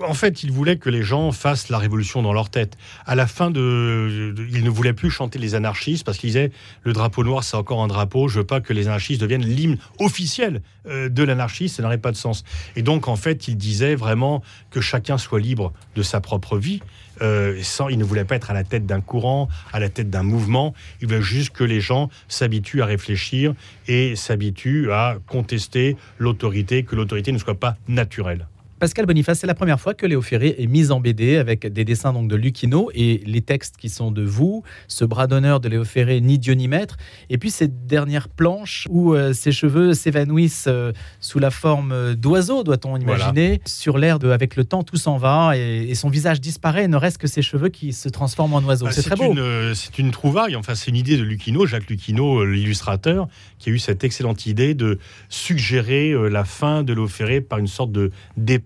En 0.00 0.14
fait, 0.14 0.42
il 0.42 0.52
voulait 0.52 0.76
que 0.76 0.90
les 0.90 1.02
gens 1.02 1.32
fassent 1.32 1.68
la 1.68 1.78
révolution 1.78 2.22
dans 2.22 2.32
leur 2.32 2.50
tête. 2.50 2.76
À 3.06 3.14
la 3.14 3.26
fin 3.26 3.50
de, 3.50 4.34
il 4.52 4.64
ne 4.64 4.70
voulait 4.70 4.92
plus 4.92 5.10
chanter 5.10 5.38
les 5.38 5.54
anarchistes 5.54 6.04
parce 6.04 6.18
qu'il 6.18 6.28
disait 6.28 6.52
le 6.84 6.92
drapeau 6.92 7.24
noir 7.24 7.44
c'est 7.44 7.56
encore 7.56 7.82
un 7.82 7.88
drapeau. 7.88 8.28
Je 8.28 8.40
veux 8.40 8.46
pas 8.46 8.60
que 8.60 8.72
les 8.72 8.88
anarchistes 8.88 9.20
deviennent 9.20 9.44
l'hymne 9.44 9.78
officiel 9.98 10.62
euh, 10.88 11.08
de 11.08 11.22
l'anarchiste. 11.22 11.76
Ça 11.76 11.82
n'aurait 11.82 11.98
pas 11.98 12.12
de 12.12 12.16
sens. 12.16 12.44
Et 12.76 12.82
donc, 12.82 13.08
en 13.08 13.16
fait, 13.16 13.48
il 13.48 13.56
disait 13.56 13.94
vraiment 13.94 14.42
que 14.70 14.80
chacun 14.80 15.18
soit 15.18 15.40
libre 15.40 15.72
de 15.96 16.02
sa 16.02 16.20
propre 16.20 16.58
vie. 16.58 16.80
Euh, 17.20 17.60
sans, 17.62 17.88
il 17.88 17.98
ne 17.98 18.04
voulait 18.04 18.24
pas 18.24 18.36
être 18.36 18.50
à 18.50 18.54
la 18.54 18.64
tête 18.64 18.86
d'un 18.86 19.00
courant, 19.00 19.48
à 19.72 19.80
la 19.80 19.88
tête 19.88 20.10
d'un 20.10 20.22
mouvement. 20.22 20.74
Il 21.00 21.08
voulait 21.08 21.22
juste 21.22 21.50
que 21.50 21.64
les 21.64 21.80
gens 21.80 22.08
s'habituent 22.28 22.82
à 22.82 22.86
réfléchir 22.86 23.54
et 23.86 24.16
s'habituent 24.16 24.90
à 24.92 25.18
contester 25.26 25.96
l'autorité, 26.18 26.84
que 26.84 26.96
l'autorité 26.96 27.32
ne 27.32 27.38
soit 27.38 27.58
pas 27.58 27.76
naturelle. 27.88 28.46
Pascal 28.82 29.06
Boniface, 29.06 29.38
c'est 29.38 29.46
la 29.46 29.54
première 29.54 29.78
fois 29.78 29.94
que 29.94 30.06
Léo 30.06 30.20
Ferré 30.22 30.56
est 30.58 30.66
mis 30.66 30.90
en 30.90 30.98
BD 30.98 31.36
avec 31.36 31.68
des 31.68 31.84
dessins 31.84 32.12
donc 32.12 32.26
de 32.26 32.34
Lucchino 32.34 32.90
et 32.96 33.22
les 33.24 33.40
textes 33.40 33.76
qui 33.76 33.88
sont 33.88 34.10
de 34.10 34.24
vous, 34.24 34.64
ce 34.88 35.04
bras 35.04 35.28
d'honneur 35.28 35.60
de 35.60 35.68
Léo 35.68 35.84
Ferré, 35.84 36.20
ni 36.20 36.36
Dieu 36.36 36.54
ni 36.54 36.66
maître, 36.66 36.96
et 37.30 37.38
puis 37.38 37.52
cette 37.52 37.86
dernière 37.86 38.28
planche 38.28 38.88
où 38.90 39.14
euh, 39.14 39.34
ses 39.34 39.52
cheveux 39.52 39.94
s'évanouissent 39.94 40.64
euh, 40.66 40.90
sous 41.20 41.38
la 41.38 41.52
forme 41.52 42.16
d'oiseaux, 42.16 42.64
doit-on 42.64 42.96
imaginer, 42.96 43.60
sur 43.66 43.98
l'air 43.98 44.18
de 44.18 44.30
avec 44.30 44.56
le 44.56 44.64
temps 44.64 44.82
tout 44.82 44.96
s'en 44.96 45.16
va 45.16 45.56
et, 45.56 45.94
son 45.94 46.08
visage 46.08 46.40
disparaît, 46.40 46.88
ne 46.88 46.96
reste 46.96 47.18
que 47.18 47.28
ses 47.28 47.42
cheveux 47.42 47.68
qui 47.68 47.92
se 47.92 48.08
transforment 48.08 48.54
en 48.54 48.64
oiseaux. 48.64 48.86
Ah, 48.88 48.92
c'est 48.92 49.02
très 49.02 49.14
beau. 49.14 49.32
Euh, 49.36 49.74
c'est 49.74 49.96
une 50.00 50.10
trouvaille, 50.10 50.56
enfin 50.56 50.74
c'est 50.74 50.90
une 50.90 50.96
idée 50.96 51.16
de 51.16 51.22
Lucchino, 51.22 51.66
Jacques 51.66 51.88
Lucchino, 51.88 52.44
l'illustrateur, 52.44 53.28
qui 53.60 53.70
a 53.70 53.72
eu 53.72 53.78
cette 53.78 54.02
excellente 54.02 54.46
idée 54.46 54.74
de 54.74 54.98
suggérer 55.28 56.12
la 56.28 56.44
fin 56.44 56.82
de 56.82 56.92
Léo 56.92 57.06
Ferré 57.06 57.40
par 57.40 57.60
une 57.60 57.68
sorte 57.68 57.92
de 57.92 58.10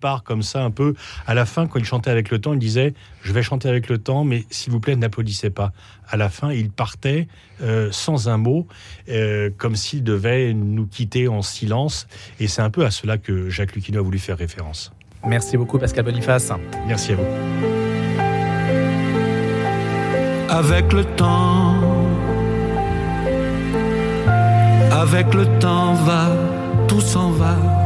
départ 0.06 0.22
comme 0.22 0.42
ça 0.42 0.62
un 0.62 0.70
peu. 0.70 0.94
À 1.26 1.34
la 1.34 1.46
fin, 1.46 1.66
quand 1.66 1.78
il 1.78 1.84
chantait 1.84 2.10
avec 2.10 2.30
le 2.30 2.38
temps, 2.38 2.52
il 2.52 2.58
disait 2.58 2.94
Je 3.22 3.32
vais 3.32 3.42
chanter 3.42 3.68
avec 3.68 3.88
le 3.88 3.98
temps, 3.98 4.24
mais 4.24 4.44
s'il 4.50 4.72
vous 4.72 4.80
plaît, 4.80 4.94
n'applaudissez 4.94 5.50
pas. 5.50 5.72
À 6.08 6.16
la 6.16 6.28
fin, 6.28 6.52
il 6.52 6.70
partait 6.70 7.26
euh, 7.62 7.88
sans 7.90 8.28
un 8.28 8.36
mot, 8.36 8.68
euh, 9.08 9.50
comme 9.56 9.74
s'il 9.74 10.04
devait 10.04 10.52
nous 10.54 10.86
quitter 10.86 11.26
en 11.26 11.42
silence. 11.42 12.06
Et 12.38 12.46
c'est 12.46 12.62
un 12.62 12.70
peu 12.70 12.84
à 12.84 12.90
cela 12.90 13.18
que 13.18 13.50
Jacques 13.50 13.74
Lucchino 13.74 13.98
a 13.98 14.02
voulu 14.02 14.18
faire 14.18 14.38
référence. 14.38 14.92
Merci 15.26 15.56
beaucoup, 15.56 15.78
Pascal 15.78 16.04
Boniface. 16.04 16.52
Merci 16.86 17.12
à 17.12 17.16
vous. 17.16 17.26
Avec 20.48 20.92
le 20.92 21.04
temps, 21.16 21.74
avec 24.92 25.34
le 25.34 25.46
temps 25.58 25.94
va, 25.94 26.30
tout 26.86 27.00
s'en 27.00 27.30
va 27.30 27.85